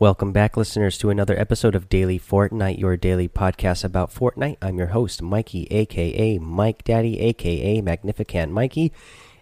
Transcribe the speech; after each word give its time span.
Welcome 0.00 0.30
back, 0.30 0.56
listeners, 0.56 0.96
to 0.98 1.10
another 1.10 1.36
episode 1.36 1.74
of 1.74 1.88
Daily 1.88 2.20
Fortnite, 2.20 2.78
your 2.78 2.96
daily 2.96 3.28
podcast 3.28 3.82
about 3.82 4.14
Fortnite. 4.14 4.56
I'm 4.62 4.78
your 4.78 4.86
host, 4.86 5.22
Mikey, 5.22 5.66
aka 5.72 6.38
Mike 6.38 6.84
Daddy, 6.84 7.18
aka 7.18 7.80
Magnificent 7.80 8.52
Mikey. 8.52 8.92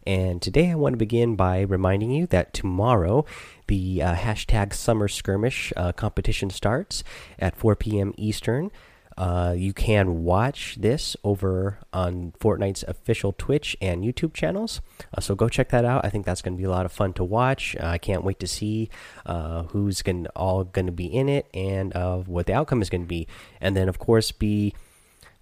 And 0.07 0.41
today 0.41 0.71
I 0.71 0.77
want 0.77 0.95
to 0.95 0.97
begin 0.97 1.37
by 1.37 1.61
reminding 1.61 2.11
you 2.11 2.27
that 2.29 2.55
tomorrow 2.55 3.27
the 3.67 4.01
uh, 4.01 4.15
hashtag 4.15 4.73
Summer 4.73 5.09
Skirmish 5.09 5.75
uh, 5.77 5.93
competition 5.93 6.49
starts 6.49 7.05
at 7.39 7.55
4 7.55 7.77
p.m. 7.77 8.15
Eastern. 8.17 8.71
Uh, 9.19 9.55
you 9.57 9.73
can 9.73 10.25
watch 10.25 10.77
this 10.79 11.17
over 11.25 11.79
on 11.91 12.33
Fortnite's 12.39 12.85
official 12.87 13.33
Twitch 13.33 13.75
and 13.81 14.05
YouTube 14.05 14.35
channels. 14.35 14.83
Uh, 15.17 15.23
so 15.23 15.35
go 15.35 15.49
check 15.49 15.71
that 15.71 15.87
out. 15.87 16.05
I 16.05 16.11
think 16.11 16.27
that's 16.27 16.43
going 16.43 16.55
to 16.55 16.59
be 16.59 16.65
a 16.65 16.71
lot 16.71 16.85
of 16.85 16.93
fun 16.93 17.15
to 17.15 17.25
watch. 17.25 17.75
Uh, 17.81 17.87
I 17.87 17.99
can't 17.99 18.25
wait 18.25 18.39
to 18.41 18.47
see 18.47 18.91
uh, 19.25 19.65
who's 19.65 20.03
going 20.03 20.27
all 20.37 20.65
going 20.65 20.87
to 20.87 20.93
be 20.93 21.07
in 21.07 21.31
it 21.31 21.47
and 21.55 21.97
uh, 21.97 22.19
what 22.19 22.45
the 22.47 22.53
outcome 22.53 22.83
is 22.83 22.91
going 22.91 23.03
to 23.03 23.09
be. 23.09 23.27
And 23.59 23.75
then, 23.75 23.89
of 23.89 23.99
course, 23.99 24.33
be 24.33 24.75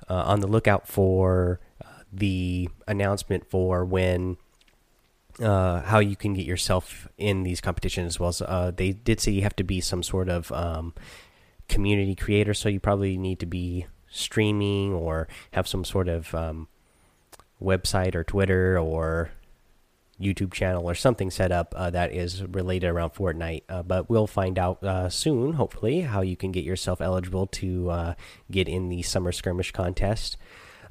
on 0.08 0.40
the 0.40 0.46
lookout 0.46 0.86
for 0.86 1.58
the 2.12 2.68
announcement 2.86 3.50
for 3.50 3.84
when. 3.84 4.36
how 5.40 5.98
you 5.98 6.14
can 6.14 6.34
get 6.34 6.46
yourself 6.46 7.08
in 7.18 7.42
these 7.42 7.60
competitions 7.60 8.14
as 8.14 8.20
well 8.20 8.28
as 8.28 8.74
they 8.76 8.92
did 8.92 9.18
say 9.18 9.32
you 9.32 9.42
have 9.42 9.56
to 9.56 9.64
be 9.64 9.80
some 9.80 10.04
sort 10.04 10.28
of 10.28 10.52
um, 10.52 10.94
community 11.68 12.14
creator, 12.14 12.54
so 12.54 12.68
you 12.68 12.80
probably 12.80 13.16
need 13.16 13.40
to 13.40 13.46
be 13.46 13.86
streaming 14.10 14.92
or 14.92 15.28
have 15.52 15.66
some 15.66 15.84
sort 15.84 16.08
of 16.08 16.34
um, 16.34 16.68
website 17.60 18.14
or 18.14 18.24
Twitter 18.24 18.78
or 18.78 19.30
YouTube 20.20 20.52
channel 20.52 20.88
or 20.88 20.94
something 20.94 21.30
set 21.30 21.50
up 21.50 21.74
uh, 21.76 21.90
that 21.90 22.12
is 22.12 22.44
related 22.44 22.88
around 22.88 23.10
Fortnite. 23.10 23.62
Uh, 23.68 23.82
but 23.82 24.08
we'll 24.08 24.26
find 24.26 24.58
out 24.58 24.82
uh, 24.82 25.08
soon, 25.08 25.54
hopefully, 25.54 26.02
how 26.02 26.20
you 26.20 26.36
can 26.36 26.52
get 26.52 26.64
yourself 26.64 27.00
eligible 27.00 27.46
to 27.48 27.90
uh, 27.90 28.14
get 28.50 28.68
in 28.68 28.88
the 28.88 29.02
Summer 29.02 29.32
Skirmish 29.32 29.72
contest. 29.72 30.36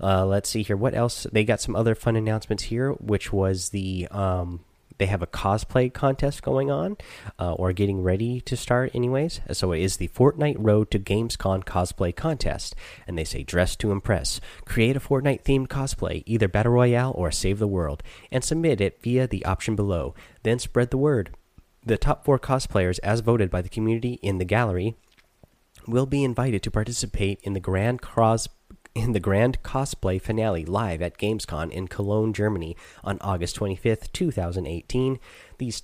Uh, 0.02 0.26
let's 0.26 0.50
see 0.50 0.64
here. 0.64 0.76
What 0.76 0.96
else? 0.96 1.26
They 1.32 1.46
got 1.46 1.62
some 1.62 1.76
other 1.76 1.96
fun 1.96 2.16
announcements 2.16 2.64
here, 2.64 2.92
which 2.94 3.32
was 3.32 3.70
the 3.70 4.08
um, 4.12 4.62
they 4.98 5.06
have 5.08 5.22
a 5.22 5.28
cosplay 5.28 5.94
contest 5.94 6.42
going 6.42 6.72
on 6.72 6.98
uh, 7.40 7.54
or 7.54 7.74
getting 7.74 8.02
ready 8.02 8.42
to 8.42 8.56
start 8.56 8.92
anyways. 8.94 9.42
So 9.52 9.72
it 9.72 9.82
is 9.82 9.98
the 9.98 10.08
fortnite 10.10 10.58
road 10.60 10.92
to 10.92 11.00
gamescom 11.00 11.64
cosplay 11.64 12.16
contest. 12.16 12.76
And 13.08 13.18
they 13.18 13.24
say 13.24 13.44
dress 13.44 13.76
to 13.78 13.92
impress. 13.92 14.40
Create 14.66 14.96
a 14.96 15.00
fortnite 15.00 15.44
themed 15.44 15.68
cosplay 15.68 16.24
either 16.26 16.48
battle 16.48 16.74
royale 16.74 17.14
or 17.16 17.32
save 17.32 17.60
the 17.60 17.68
world 17.68 18.04
and 18.32 18.44
submit 18.44 18.82
it 18.82 19.02
via 19.02 19.28
the 19.28 19.46
option 19.46 19.76
below. 19.76 20.14
Then 20.44 20.60
spread 20.60 20.90
the 20.90 20.98
word. 20.98 21.36
The 21.86 21.98
top 21.98 22.24
four 22.24 22.40
cosplayers 22.40 23.00
as 23.04 23.20
voted 23.20 23.50
by 23.50 23.62
the 23.62 23.70
community 23.70 24.14
in 24.22 24.38
the 24.38 24.46
gallery 24.46 24.96
will 25.88 26.06
be 26.06 26.24
invited 26.24 26.64
to 26.64 26.72
participate 26.72 27.40
in 27.44 27.54
the 27.54 27.60
grand 27.60 28.02
cross 28.02 28.48
in 28.96 29.14
the 29.14 29.20
grand 29.20 29.62
cosplay 29.64 30.22
finale 30.22 30.66
live 30.66 31.02
at 31.02 31.18
Gamescom 31.18 31.72
in 31.72 31.88
Cologne, 31.88 32.34
Germany 32.34 32.76
on 33.04 33.18
August 33.22 33.58
25th, 33.60 34.12
2018. 34.12 35.20
These 35.58 35.84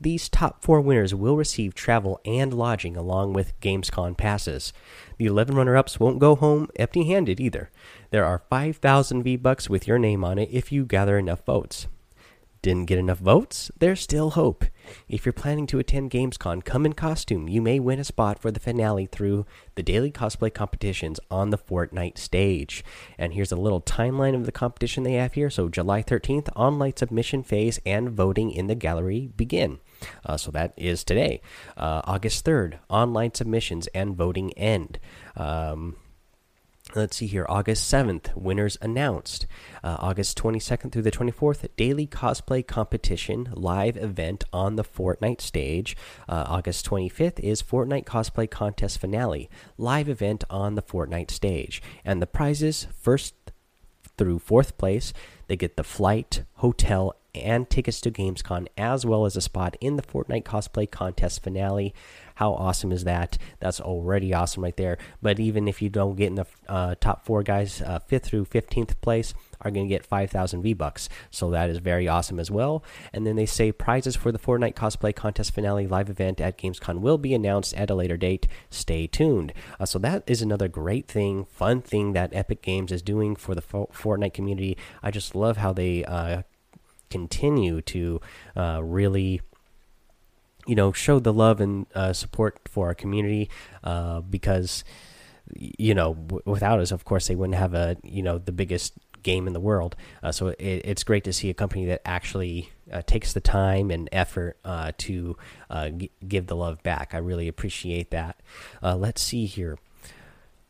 these 0.00 0.28
top 0.28 0.64
four 0.64 0.80
winners 0.80 1.14
will 1.14 1.36
receive 1.36 1.74
travel 1.74 2.20
and 2.24 2.52
lodging 2.52 2.96
along 2.96 3.34
with 3.34 3.58
Gamescom 3.60 4.16
passes. 4.16 4.72
The 5.16 5.26
11 5.26 5.54
runner 5.54 5.76
ups 5.76 6.00
won't 6.00 6.18
go 6.18 6.34
home 6.34 6.68
empty 6.74 7.04
handed 7.04 7.38
either. 7.38 7.70
There 8.10 8.24
are 8.24 8.42
5,000 8.50 9.22
V 9.22 9.36
Bucks 9.36 9.70
with 9.70 9.86
your 9.86 10.00
name 10.00 10.24
on 10.24 10.38
it 10.38 10.48
if 10.50 10.72
you 10.72 10.84
gather 10.84 11.18
enough 11.18 11.44
votes. 11.46 11.86
Didn't 12.62 12.86
get 12.86 12.98
enough 12.98 13.18
votes? 13.18 13.72
There's 13.76 14.00
still 14.00 14.30
hope. 14.30 14.64
If 15.08 15.26
you're 15.26 15.32
planning 15.32 15.66
to 15.66 15.80
attend 15.80 16.12
Gamescom, 16.12 16.64
come 16.64 16.86
in 16.86 16.92
costume. 16.92 17.48
You 17.48 17.60
may 17.60 17.80
win 17.80 17.98
a 17.98 18.04
spot 18.04 18.38
for 18.38 18.52
the 18.52 18.60
finale 18.60 19.06
through 19.06 19.46
the 19.74 19.82
daily 19.82 20.12
cosplay 20.12 20.54
competitions 20.54 21.18
on 21.28 21.50
the 21.50 21.58
Fortnite 21.58 22.18
stage. 22.18 22.84
And 23.18 23.34
here's 23.34 23.50
a 23.50 23.56
little 23.56 23.80
timeline 23.80 24.36
of 24.36 24.46
the 24.46 24.52
competition 24.52 25.02
they 25.02 25.14
have 25.14 25.32
here. 25.32 25.50
So, 25.50 25.68
July 25.68 26.04
13th, 26.04 26.50
online 26.54 26.94
submission 26.94 27.42
phase 27.42 27.80
and 27.84 28.10
voting 28.10 28.52
in 28.52 28.68
the 28.68 28.76
gallery 28.76 29.28
begin. 29.36 29.80
Uh, 30.24 30.36
so, 30.36 30.52
that 30.52 30.72
is 30.76 31.02
today. 31.02 31.40
Uh, 31.76 32.02
August 32.04 32.44
3rd, 32.44 32.78
online 32.88 33.34
submissions 33.34 33.88
and 33.88 34.16
voting 34.16 34.52
end. 34.52 35.00
Um, 35.34 35.96
Let's 36.94 37.16
see 37.16 37.26
here. 37.26 37.46
August 37.48 37.90
7th, 37.90 38.34
winners 38.36 38.76
announced. 38.82 39.46
Uh, 39.82 39.96
August 40.00 40.36
22nd 40.36 40.92
through 40.92 41.02
the 41.02 41.10
24th, 41.10 41.66
daily 41.76 42.06
cosplay 42.06 42.66
competition 42.66 43.48
live 43.54 43.96
event 43.96 44.44
on 44.52 44.76
the 44.76 44.84
Fortnite 44.84 45.40
stage. 45.40 45.96
Uh, 46.28 46.44
August 46.46 46.84
25th 46.90 47.40
is 47.40 47.62
Fortnite 47.62 48.04
cosplay 48.04 48.50
contest 48.50 48.98
finale 48.98 49.48
live 49.78 50.08
event 50.08 50.44
on 50.50 50.74
the 50.74 50.82
Fortnite 50.82 51.30
stage. 51.30 51.80
And 52.04 52.20
the 52.20 52.26
prizes 52.26 52.88
first 53.00 53.34
through 54.18 54.40
fourth 54.40 54.76
place, 54.76 55.14
they 55.46 55.56
get 55.56 55.76
the 55.76 55.84
flight, 55.84 56.42
hotel, 56.56 57.14
and 57.34 57.68
tickets 57.70 58.00
to 58.02 58.10
Gamescom, 58.10 58.66
as 58.76 59.06
well 59.06 59.24
as 59.24 59.36
a 59.36 59.40
spot 59.40 59.76
in 59.80 59.96
the 59.96 60.02
Fortnite 60.02 60.44
cosplay 60.44 60.90
contest 60.90 61.42
finale. 61.42 61.94
How 62.36 62.54
awesome 62.54 62.92
is 62.92 63.04
that? 63.04 63.38
That's 63.60 63.80
already 63.80 64.32
awesome 64.34 64.64
right 64.64 64.76
there. 64.76 64.98
But 65.20 65.38
even 65.38 65.68
if 65.68 65.82
you 65.82 65.88
don't 65.88 66.16
get 66.16 66.28
in 66.28 66.34
the 66.36 66.46
uh, 66.68 66.94
top 67.00 67.24
four 67.24 67.42
guys, 67.42 67.82
uh, 67.82 67.98
fifth 68.00 68.24
through 68.24 68.46
fifteenth 68.46 69.00
place 69.00 69.34
are 69.60 69.70
going 69.70 69.86
to 69.86 69.94
get 69.94 70.04
five 70.04 70.30
thousand 70.30 70.62
V 70.62 70.72
bucks. 70.72 71.08
So 71.30 71.50
that 71.50 71.70
is 71.70 71.78
very 71.78 72.08
awesome 72.08 72.40
as 72.40 72.50
well. 72.50 72.82
And 73.12 73.26
then 73.26 73.36
they 73.36 73.46
say 73.46 73.70
prizes 73.70 74.16
for 74.16 74.32
the 74.32 74.38
Fortnite 74.38 74.74
cosplay 74.74 75.14
contest 75.14 75.54
finale 75.54 75.86
live 75.86 76.10
event 76.10 76.40
at 76.40 76.58
Gamescom 76.58 77.00
will 77.00 77.18
be 77.18 77.34
announced 77.34 77.74
at 77.74 77.90
a 77.90 77.94
later 77.94 78.16
date. 78.16 78.48
Stay 78.70 79.06
tuned. 79.06 79.52
Uh, 79.78 79.86
so 79.86 79.98
that 79.98 80.24
is 80.26 80.42
another 80.42 80.68
great 80.68 81.06
thing, 81.06 81.44
fun 81.44 81.82
thing 81.82 82.12
that 82.14 82.34
Epic 82.34 82.62
Games 82.62 82.90
is 82.90 83.02
doing 83.02 83.36
for 83.36 83.54
the 83.54 83.62
Fortnite 83.62 84.34
community. 84.34 84.76
I 85.02 85.10
just 85.10 85.34
love 85.34 85.58
how 85.58 85.72
they 85.72 86.04
uh, 86.04 86.42
continue 87.12 87.82
to 87.82 88.20
uh, 88.56 88.80
really 88.82 89.42
you 90.66 90.74
know 90.74 90.92
show 90.92 91.18
the 91.18 91.32
love 91.32 91.60
and 91.60 91.86
uh, 91.94 92.12
support 92.12 92.58
for 92.66 92.86
our 92.86 92.94
community 92.94 93.50
uh, 93.84 94.20
because 94.22 94.82
you 95.54 95.94
know 95.94 96.16
without 96.46 96.80
us 96.80 96.90
of 96.90 97.04
course 97.04 97.26
they 97.26 97.34
wouldn't 97.34 97.58
have 97.58 97.74
a 97.74 97.96
you 98.02 98.22
know 98.22 98.38
the 98.38 98.52
biggest 98.52 98.94
game 99.22 99.46
in 99.46 99.52
the 99.52 99.60
world. 99.60 99.94
Uh, 100.20 100.32
so 100.32 100.48
it, 100.48 100.58
it's 100.58 101.04
great 101.04 101.22
to 101.22 101.32
see 101.32 101.48
a 101.48 101.54
company 101.54 101.84
that 101.86 102.02
actually 102.04 102.70
uh, 102.92 103.02
takes 103.02 103.32
the 103.32 103.40
time 103.40 103.88
and 103.88 104.08
effort 104.10 104.56
uh, 104.64 104.90
to 104.98 105.36
give 106.26 106.48
the 106.48 106.56
love 106.56 106.82
back. 106.82 107.14
I 107.14 107.18
really 107.18 107.46
appreciate 107.46 108.10
that. 108.10 108.40
Let's 108.82 109.22
see 109.22 109.46
here 109.46 109.78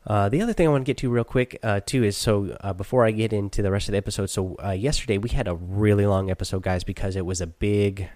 uh, 0.07 0.29
the 0.29 0.41
other 0.41 0.53
thing 0.53 0.67
I 0.67 0.71
want 0.71 0.85
to 0.85 0.89
get 0.89 0.99
to 0.99 1.11
real 1.11 1.25
quick 1.25 1.59
uh, 1.63 1.81
too 1.85 2.05
is 2.05 2.17
so 2.17 2.57
uh, 2.61 2.73
before 2.73 3.05
I 3.07 3.11
get 3.11 3.33
into 3.33 3.63
the 3.63 3.71
rest 3.71 3.89
of 3.89 3.93
the 3.93 3.99
episode. 3.99 4.31
So 4.31 4.57
yesterday 4.73 5.19
we 5.19 5.31
had 5.31 5.49
a 5.49 5.55
really 5.55 6.07
long 6.07 6.31
episode, 6.31 6.63
guys, 6.63 6.85
because 6.85 7.17
it 7.17 7.27
was 7.27 7.41
a 7.41 7.47
big 7.47 8.09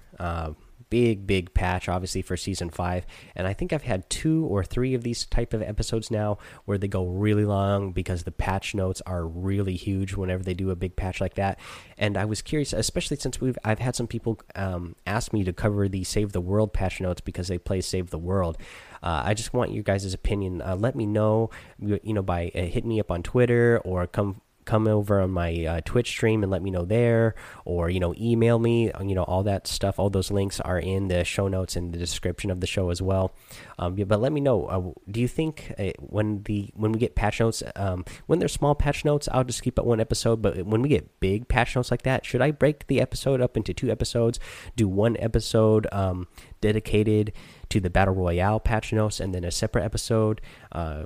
big 0.89 1.27
big 1.27 1.53
patch 1.53 1.89
obviously 1.89 2.23
for 2.23 2.37
season 2.37 2.71
5 2.71 3.07
and 3.35 3.47
i 3.47 3.53
think 3.53 3.73
i've 3.73 3.83
had 3.83 4.09
two 4.09 4.45
or 4.47 4.63
three 4.63 4.95
of 4.95 5.03
these 5.03 5.27
type 5.27 5.53
of 5.53 5.63
episodes 5.63 6.11
now 6.11 6.39
where 6.65 6.79
they 6.79 6.87
go 6.87 7.07
really 7.07 7.45
long 7.45 7.93
because 7.93 8.23
the 8.23 8.31
patch 8.31 8.75
notes 8.75 9.03
are 9.05 9.27
really 9.27 9.75
huge 9.75 10.15
whenever 10.15 10.43
they 10.43 10.55
do 10.55 10.71
a 10.71 10.77
big 10.77 10.95
patch 10.95 11.21
like 11.21 11.35
that 11.35 11.59
and 11.99 12.17
i 12.17 12.25
was 12.25 12.41
curious 12.41 12.73
especially 12.73 13.17
since 13.17 13.41
we've 13.41 13.59
i've 13.65 13.81
had 13.81 13.97
some 13.97 14.07
people 14.07 14.39
um, 14.55 14.95
ask 15.07 15.33
me 15.33 15.43
to 15.43 15.53
cover 15.53 15.89
the 15.89 16.05
save 16.05 16.33
the 16.33 16.41
world 16.41 16.73
patch 16.73 17.01
notes 17.01 17.21
because 17.21 17.49
they 17.49 17.59
play 17.59 17.81
save 17.81 18.11
the 18.11 18.19
world 18.19 18.57
uh, 19.06 19.22
I 19.25 19.34
just 19.34 19.55
want 19.55 19.71
your 19.71 19.84
guys' 19.84 20.12
opinion. 20.12 20.61
Uh, 20.61 20.75
let 20.75 20.97
me 20.97 21.06
know, 21.06 21.50
you 21.78 22.12
know, 22.12 22.22
by 22.22 22.50
uh, 22.56 22.62
hitting 22.62 22.89
me 22.89 22.99
up 22.99 23.12
on 23.12 23.22
Twitter 23.22 23.81
or 23.84 24.05
come 24.09 24.41
come 24.65 24.89
over 24.89 25.21
on 25.21 25.31
my 25.31 25.65
uh, 25.65 25.81
Twitch 25.84 26.09
stream 26.09 26.43
and 26.43 26.50
let 26.50 26.61
me 26.61 26.72
know 26.72 26.84
there, 26.84 27.37
or 27.65 27.89
you 27.89 28.00
know, 28.00 28.16
email 28.19 28.59
me. 28.59 28.91
You 29.00 29.15
know, 29.15 29.22
all 29.22 29.45
that 29.45 29.69
stuff. 29.69 30.00
All 30.00 30.11
those 30.11 30.33
links 30.33 30.59
are 30.59 30.81
in 30.81 31.06
the 31.06 31.22
show 31.22 31.47
notes 31.47 31.77
and 31.77 31.95
the 31.95 31.99
description 31.99 32.50
of 32.50 32.61
the 32.61 32.66
show 32.66 32.91
as 32.91 33.00
well. 33.00 33.33
Um, 33.78 33.95
but 33.95 34.21
let 34.21 34.33
me 34.33 34.41
know. 34.41 34.66
Uh, 34.66 35.01
do 35.09 35.21
you 35.21 35.28
think 35.28 35.72
uh, 35.78 35.92
when 36.01 36.42
the 36.42 36.71
when 36.75 36.91
we 36.91 36.98
get 36.98 37.15
patch 37.15 37.39
notes, 37.39 37.63
um, 37.77 38.04
when 38.27 38.41
there's 38.41 38.54
small 38.54 38.75
patch 38.75 39.04
notes, 39.04 39.28
I'll 39.31 39.45
just 39.45 39.63
keep 39.63 39.78
it 39.78 39.84
one 39.84 40.01
episode. 40.01 40.42
But 40.42 40.66
when 40.66 40.83
we 40.83 40.89
get 40.89 41.21
big 41.21 41.47
patch 41.47 41.77
notes 41.77 41.92
like 41.92 42.03
that, 42.03 42.27
should 42.27 42.42
I 42.42 42.51
break 42.51 42.89
the 42.89 43.01
episode 43.01 43.41
up 43.41 43.57
into 43.57 43.72
two 43.72 43.89
episodes? 43.89 44.41
Do 44.75 44.89
one 44.89 45.16
episode 45.21 45.86
um, 45.92 46.27
dedicated 46.60 47.33
to 47.68 47.80
the 47.80 47.91
battle 47.91 48.15
royale 48.15 48.60
patch 48.60 48.92
notes, 48.92 49.21
and 49.21 49.34
then 49.34 49.45
a 49.45 49.51
separate 49.51 49.84
episode 49.84 50.41
uh, 50.72 51.04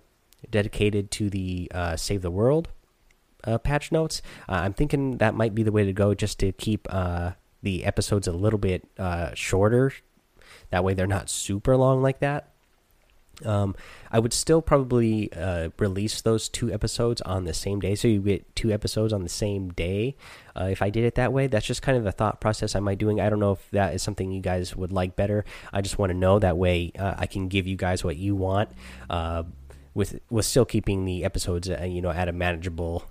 dedicated 0.51 1.11
to 1.13 1.31
the 1.31 1.71
uh, 1.75 1.97
save 1.97 2.23
the 2.23 2.31
world 2.31 2.69
uh, 3.45 3.59
patch 3.59 3.91
notes. 3.91 4.23
I'm 4.49 4.73
thinking 4.73 5.19
that 5.19 5.35
might 5.35 5.55
be 5.55 5.63
the 5.63 5.73
way 5.73 5.85
to 5.85 5.93
go, 5.93 6.15
just 6.15 6.39
to 6.41 6.53
keep 6.53 6.89
the 7.63 7.85
episodes 7.85 8.27
a 8.27 8.33
little 8.33 8.59
bit 8.59 8.87
shorter. 9.35 9.93
That 10.71 10.85
way, 10.85 10.95
they're 10.95 11.07
not 11.07 11.29
super 11.31 11.77
long 11.77 12.03
like 12.03 12.21
that. 12.21 12.50
Um, 13.45 13.75
I 14.11 14.19
would 14.19 14.33
still 14.33 14.61
probably 14.61 15.33
uh, 15.33 15.71
release 15.79 16.21
those 16.21 16.49
two 16.49 16.73
episodes 16.73 17.21
on 17.23 17.45
the 17.45 17.55
same 17.55 17.81
day, 17.81 17.95
so 17.95 18.09
you 18.09 18.21
get 18.21 18.55
two 18.57 18.71
episodes 18.73 19.13
on 19.13 19.23
the 19.23 19.29
same 19.29 19.71
day. 19.71 20.17
Uh, 20.55 20.65
if 20.65 20.83
I 20.83 20.91
did 20.91 21.05
it 21.05 21.15
that 21.15 21.33
way, 21.33 21.47
that's 21.47 21.67
just 21.67 21.83
kind 21.83 21.97
of 21.97 22.05
the 22.05 22.13
thought 22.13 22.41
process 22.41 22.75
I 22.75 22.81
might 22.81 22.99
doing. 22.99 23.21
I 23.21 23.31
don't 23.31 23.41
know 23.41 23.53
if 23.53 23.71
that 23.71 23.95
is 23.95 24.03
something 24.03 24.31
you 24.31 24.41
guys 24.41 24.75
would 24.77 24.93
like 24.93 25.17
better. 25.17 25.45
I 25.73 25.81
just 25.81 25.99
want 25.99 26.11
to 26.11 26.19
know 26.19 26.39
that 26.39 26.57
way 26.57 26.93
uh, 26.99 27.15
I 27.17 27.27
can 27.27 27.49
give 27.49 27.67
you 27.67 27.77
guys 27.77 28.05
what 28.05 28.17
you 28.17 28.35
want, 28.35 28.71
uh, 29.09 29.45
with 29.95 30.21
with 30.31 30.47
still 30.47 30.65
keeping 30.65 31.05
the 31.05 31.25
episodes 31.25 31.69
uh, 31.69 31.85
you 31.85 32.01
know 32.03 32.11
at 32.11 32.29
a 32.29 32.33
manageable 32.33 33.05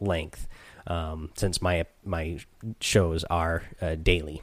length, 0.00 0.48
um, 0.86 1.30
since 1.36 1.60
my 1.60 1.86
my 2.04 2.38
shows 2.80 3.24
are 3.24 3.64
uh, 3.80 3.94
daily. 3.94 4.42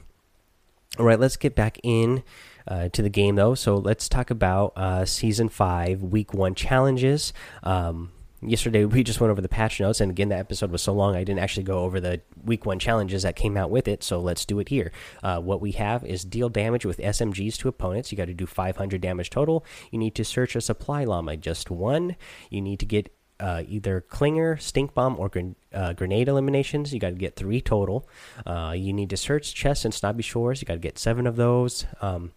All 0.98 1.04
right, 1.04 1.20
let's 1.20 1.36
get 1.36 1.54
back 1.54 1.78
in 1.82 2.22
uh, 2.68 2.88
to 2.90 3.02
the 3.02 3.10
game 3.10 3.36
though. 3.36 3.54
So 3.54 3.76
let's 3.76 4.08
talk 4.08 4.30
about 4.30 4.72
uh, 4.76 5.04
season 5.04 5.48
five, 5.48 6.02
week 6.02 6.34
one 6.34 6.54
challenges. 6.54 7.32
Um, 7.62 8.12
yesterday 8.42 8.84
we 8.84 9.02
just 9.02 9.20
went 9.20 9.30
over 9.30 9.40
the 9.40 9.48
patch 9.48 9.80
notes, 9.80 10.00
and 10.00 10.10
again, 10.10 10.28
that 10.28 10.38
episode 10.38 10.70
was 10.70 10.82
so 10.82 10.92
long 10.92 11.14
I 11.14 11.24
didn't 11.24 11.40
actually 11.40 11.64
go 11.64 11.80
over 11.80 12.00
the 12.00 12.20
week 12.44 12.66
one 12.66 12.78
challenges 12.78 13.22
that 13.22 13.36
came 13.36 13.56
out 13.56 13.70
with 13.70 13.88
it. 13.88 14.02
So 14.02 14.20
let's 14.20 14.44
do 14.44 14.58
it 14.58 14.68
here. 14.68 14.92
Uh, 15.22 15.40
what 15.40 15.60
we 15.60 15.72
have 15.72 16.04
is 16.04 16.24
deal 16.24 16.48
damage 16.48 16.84
with 16.84 16.98
SMGs 16.98 17.56
to 17.58 17.68
opponents. 17.68 18.12
You 18.12 18.18
got 18.18 18.26
to 18.26 18.34
do 18.34 18.46
500 18.46 19.00
damage 19.00 19.30
total. 19.30 19.64
You 19.90 19.98
need 19.98 20.14
to 20.16 20.24
search 20.24 20.56
a 20.56 20.60
supply 20.60 21.04
llama, 21.04 21.36
just 21.36 21.70
one. 21.70 22.16
You 22.50 22.60
need 22.60 22.80
to 22.80 22.86
get 22.86 23.12
uh, 23.40 23.62
either 23.68 24.04
Clinger, 24.08 24.60
Stink 24.60 24.94
Bomb, 24.94 25.18
or 25.18 25.28
gren 25.28 25.56
uh, 25.72 25.92
Grenade 25.92 26.28
eliminations. 26.28 26.92
You 26.92 27.00
got 27.00 27.10
to 27.10 27.16
get 27.16 27.36
three 27.36 27.60
total. 27.60 28.08
Uh, 28.46 28.74
you 28.76 28.92
need 28.92 29.10
to 29.10 29.16
search 29.16 29.54
chests 29.54 29.84
and 29.84 29.92
snobby 29.92 30.22
shores. 30.22 30.60
You 30.60 30.66
got 30.66 30.74
to 30.74 30.80
get 30.80 30.98
seven 30.98 31.26
of 31.26 31.36
those. 31.36 31.86
Um, 32.00 32.32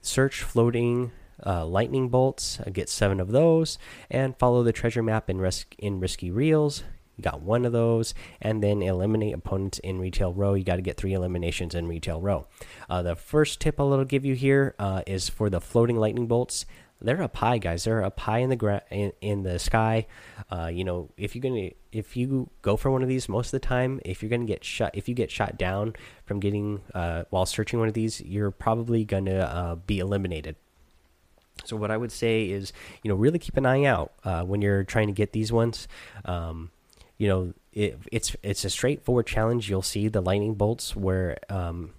search 0.00 0.42
floating 0.42 1.12
uh, 1.44 1.66
lightning 1.66 2.08
bolts. 2.08 2.60
Uh, 2.60 2.70
get 2.70 2.88
seven 2.88 3.20
of 3.20 3.32
those, 3.32 3.78
and 4.10 4.36
follow 4.38 4.62
the 4.62 4.72
treasure 4.72 5.02
map 5.02 5.28
in, 5.28 5.44
in 5.78 6.00
risky 6.00 6.30
reels. 6.30 6.84
You 7.16 7.22
got 7.22 7.42
one 7.42 7.64
of 7.64 7.72
those, 7.72 8.12
and 8.42 8.60
then 8.60 8.82
eliminate 8.82 9.34
opponents 9.34 9.78
in 9.80 10.00
retail 10.00 10.32
row. 10.32 10.54
You 10.54 10.64
got 10.64 10.76
to 10.76 10.82
get 10.82 10.96
three 10.96 11.12
eliminations 11.12 11.72
in 11.74 11.86
retail 11.86 12.20
row. 12.20 12.48
Uh, 12.90 13.02
the 13.02 13.14
first 13.14 13.60
tip 13.60 13.78
I'll 13.78 14.04
give 14.04 14.24
you 14.24 14.34
here 14.34 14.74
is 15.06 15.28
for 15.28 15.48
the 15.48 15.60
floating 15.60 15.96
lightning 15.96 16.26
bolts 16.26 16.66
they're 17.04 17.22
up 17.22 17.36
high, 17.36 17.58
guys. 17.58 17.84
They're 17.84 18.04
up 18.04 18.18
high 18.18 18.38
in 18.38 18.50
the 18.50 18.56
gra 18.56 18.82
in, 18.90 19.12
in 19.20 19.42
the 19.42 19.58
sky. 19.58 20.06
Uh, 20.50 20.70
you 20.72 20.84
know, 20.84 21.10
if 21.16 21.34
you're 21.34 21.42
gonna 21.42 21.70
if 21.92 22.16
you 22.16 22.50
go 22.62 22.76
for 22.76 22.90
one 22.90 23.02
of 23.02 23.08
these, 23.08 23.28
most 23.28 23.48
of 23.48 23.60
the 23.60 23.66
time, 23.66 24.00
if 24.04 24.22
you're 24.22 24.30
gonna 24.30 24.44
get 24.44 24.64
shot, 24.64 24.90
if 24.94 25.08
you 25.08 25.14
get 25.14 25.30
shot 25.30 25.56
down 25.56 25.94
from 26.24 26.40
getting 26.40 26.80
uh, 26.94 27.24
while 27.30 27.46
searching 27.46 27.78
one 27.78 27.88
of 27.88 27.94
these, 27.94 28.20
you're 28.20 28.50
probably 28.50 29.04
gonna 29.04 29.38
uh, 29.38 29.74
be 29.74 29.98
eliminated. 29.98 30.56
So 31.64 31.76
what 31.76 31.90
I 31.90 31.96
would 31.96 32.12
say 32.12 32.50
is, 32.50 32.72
you 33.02 33.08
know, 33.08 33.14
really 33.14 33.38
keep 33.38 33.56
an 33.56 33.64
eye 33.64 33.84
out 33.84 34.12
uh, 34.24 34.42
when 34.42 34.60
you're 34.60 34.84
trying 34.84 35.06
to 35.06 35.12
get 35.12 35.32
these 35.32 35.52
ones. 35.52 35.86
Um, 36.24 36.70
you 37.16 37.28
know, 37.28 37.54
it, 37.72 37.98
it's 38.10 38.34
it's 38.42 38.64
a 38.64 38.70
straightforward 38.70 39.26
challenge. 39.26 39.70
You'll 39.70 39.82
see 39.82 40.08
the 40.08 40.20
lightning 40.20 40.54
bolts 40.54 40.96
where 40.96 41.38
um, 41.48 41.92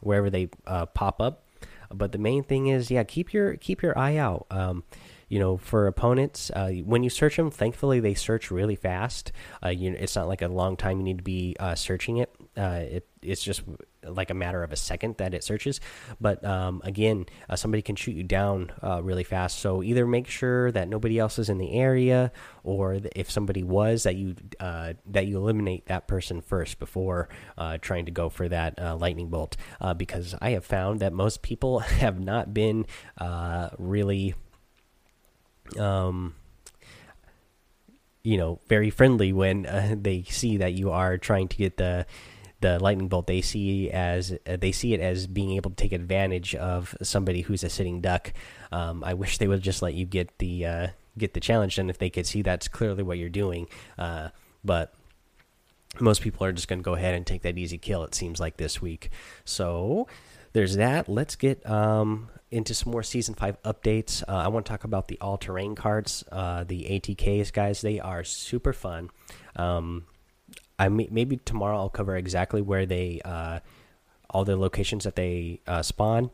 wherever 0.00 0.30
they 0.30 0.50
uh, 0.66 0.86
pop 0.86 1.20
up 1.20 1.44
but 1.92 2.12
the 2.12 2.18
main 2.18 2.42
thing 2.42 2.68
is, 2.68 2.90
yeah, 2.90 3.04
keep 3.04 3.32
your 3.32 3.56
keep 3.56 3.82
your 3.82 3.96
eye 3.98 4.16
out. 4.16 4.46
Um, 4.50 4.84
you 5.28 5.38
know, 5.38 5.56
for 5.56 5.86
opponents, 5.86 6.50
uh, 6.54 6.70
when 6.84 7.02
you 7.04 7.10
search 7.10 7.36
them, 7.36 7.50
thankfully 7.50 8.00
they 8.00 8.14
search 8.14 8.50
really 8.50 8.74
fast. 8.74 9.32
Uh, 9.64 9.68
you 9.68 9.92
it's 9.92 10.16
not 10.16 10.28
like 10.28 10.42
a 10.42 10.48
long 10.48 10.76
time 10.76 10.98
you 10.98 11.04
need 11.04 11.18
to 11.18 11.24
be 11.24 11.56
uh, 11.60 11.74
searching 11.74 12.16
it. 12.16 12.34
Uh, 12.56 12.82
it. 12.82 13.06
It's 13.22 13.42
just 13.42 13.62
like 14.04 14.30
a 14.30 14.34
matter 14.34 14.62
of 14.62 14.72
a 14.72 14.76
second 14.76 15.16
that 15.18 15.34
it 15.34 15.44
searches. 15.44 15.80
But 16.20 16.44
um, 16.44 16.80
again, 16.84 17.26
uh, 17.48 17.56
somebody 17.56 17.82
can 17.82 17.96
shoot 17.96 18.12
you 18.12 18.22
down 18.22 18.72
uh, 18.82 19.02
really 19.02 19.24
fast. 19.24 19.58
So 19.58 19.82
either 19.82 20.06
make 20.06 20.26
sure 20.26 20.72
that 20.72 20.88
nobody 20.88 21.18
else 21.18 21.38
is 21.38 21.48
in 21.48 21.58
the 21.58 21.72
area, 21.72 22.32
or 22.62 22.98
if 23.14 23.30
somebody 23.30 23.62
was, 23.62 24.04
that 24.04 24.16
you 24.16 24.36
uh, 24.58 24.94
that 25.06 25.26
you 25.26 25.36
eliminate 25.36 25.86
that 25.86 26.08
person 26.08 26.40
first 26.40 26.78
before 26.78 27.28
uh, 27.58 27.78
trying 27.80 28.06
to 28.06 28.12
go 28.12 28.28
for 28.28 28.48
that 28.48 28.78
uh, 28.80 28.96
lightning 28.96 29.28
bolt. 29.28 29.56
Uh, 29.80 29.94
because 29.94 30.34
I 30.40 30.50
have 30.50 30.64
found 30.64 31.00
that 31.00 31.12
most 31.12 31.42
people 31.42 31.78
have 31.80 32.20
not 32.20 32.54
been 32.54 32.86
really. 33.78 34.34
Um, 35.78 36.34
you 38.22 38.36
know, 38.36 38.60
very 38.68 38.90
friendly 38.90 39.32
when 39.32 39.62
they 40.02 40.24
see 40.24 40.58
that 40.58 40.74
you 40.74 40.90
are 40.90 41.16
trying 41.16 41.48
to 41.48 41.56
get 41.56 41.78
the 41.78 42.04
the 42.60 42.78
lightning 42.78 43.08
bolt 43.08 43.26
they 43.26 43.40
see 43.40 43.90
as 43.90 44.36
uh, 44.46 44.56
they 44.56 44.72
see 44.72 44.94
it 44.94 45.00
as 45.00 45.26
being 45.26 45.52
able 45.52 45.70
to 45.70 45.76
take 45.76 45.92
advantage 45.92 46.54
of 46.54 46.94
somebody 47.02 47.42
who's 47.42 47.64
a 47.64 47.70
sitting 47.70 48.00
duck. 48.00 48.32
Um, 48.70 49.02
I 49.02 49.14
wish 49.14 49.38
they 49.38 49.48
would 49.48 49.62
just 49.62 49.82
let 49.82 49.94
you 49.94 50.04
get 50.04 50.38
the 50.38 50.66
uh, 50.66 50.86
get 51.16 51.34
the 51.34 51.40
challenge 51.40 51.76
done 51.76 51.90
if 51.90 51.98
they 51.98 52.10
could 52.10 52.26
see 52.26 52.42
that's 52.42 52.68
clearly 52.68 53.02
what 53.02 53.18
you're 53.18 53.28
doing. 53.28 53.66
Uh, 53.98 54.28
but 54.64 54.94
most 55.98 56.22
people 56.22 56.46
are 56.46 56.52
just 56.52 56.68
going 56.68 56.78
to 56.78 56.84
go 56.84 56.94
ahead 56.94 57.14
and 57.14 57.26
take 57.26 57.42
that 57.42 57.58
easy 57.58 57.78
kill. 57.78 58.04
It 58.04 58.14
seems 58.14 58.38
like 58.38 58.56
this 58.56 58.80
week. 58.80 59.10
So 59.44 60.06
there's 60.52 60.76
that. 60.76 61.08
Let's 61.08 61.36
get 61.36 61.68
um, 61.68 62.28
into 62.50 62.74
some 62.74 62.92
more 62.92 63.02
season 63.02 63.34
five 63.34 63.60
updates. 63.62 64.22
Uh, 64.28 64.36
I 64.36 64.48
want 64.48 64.66
to 64.66 64.70
talk 64.70 64.84
about 64.84 65.08
the 65.08 65.18
all 65.20 65.38
terrain 65.38 65.74
carts, 65.74 66.24
uh, 66.30 66.64
the 66.64 66.84
ATKs, 66.84 67.52
guys. 67.52 67.80
They 67.80 67.98
are 67.98 68.22
super 68.24 68.72
fun. 68.72 69.10
Um, 69.56 70.04
I 70.80 70.88
may, 70.88 71.08
maybe 71.10 71.36
tomorrow 71.36 71.76
I'll 71.76 71.90
cover 71.90 72.16
exactly 72.16 72.62
where 72.62 72.86
they 72.86 73.20
uh, 73.22 73.60
all 74.30 74.46
the 74.46 74.56
locations 74.56 75.04
that 75.04 75.14
they 75.14 75.60
uh, 75.66 75.82
spawn. 75.82 76.30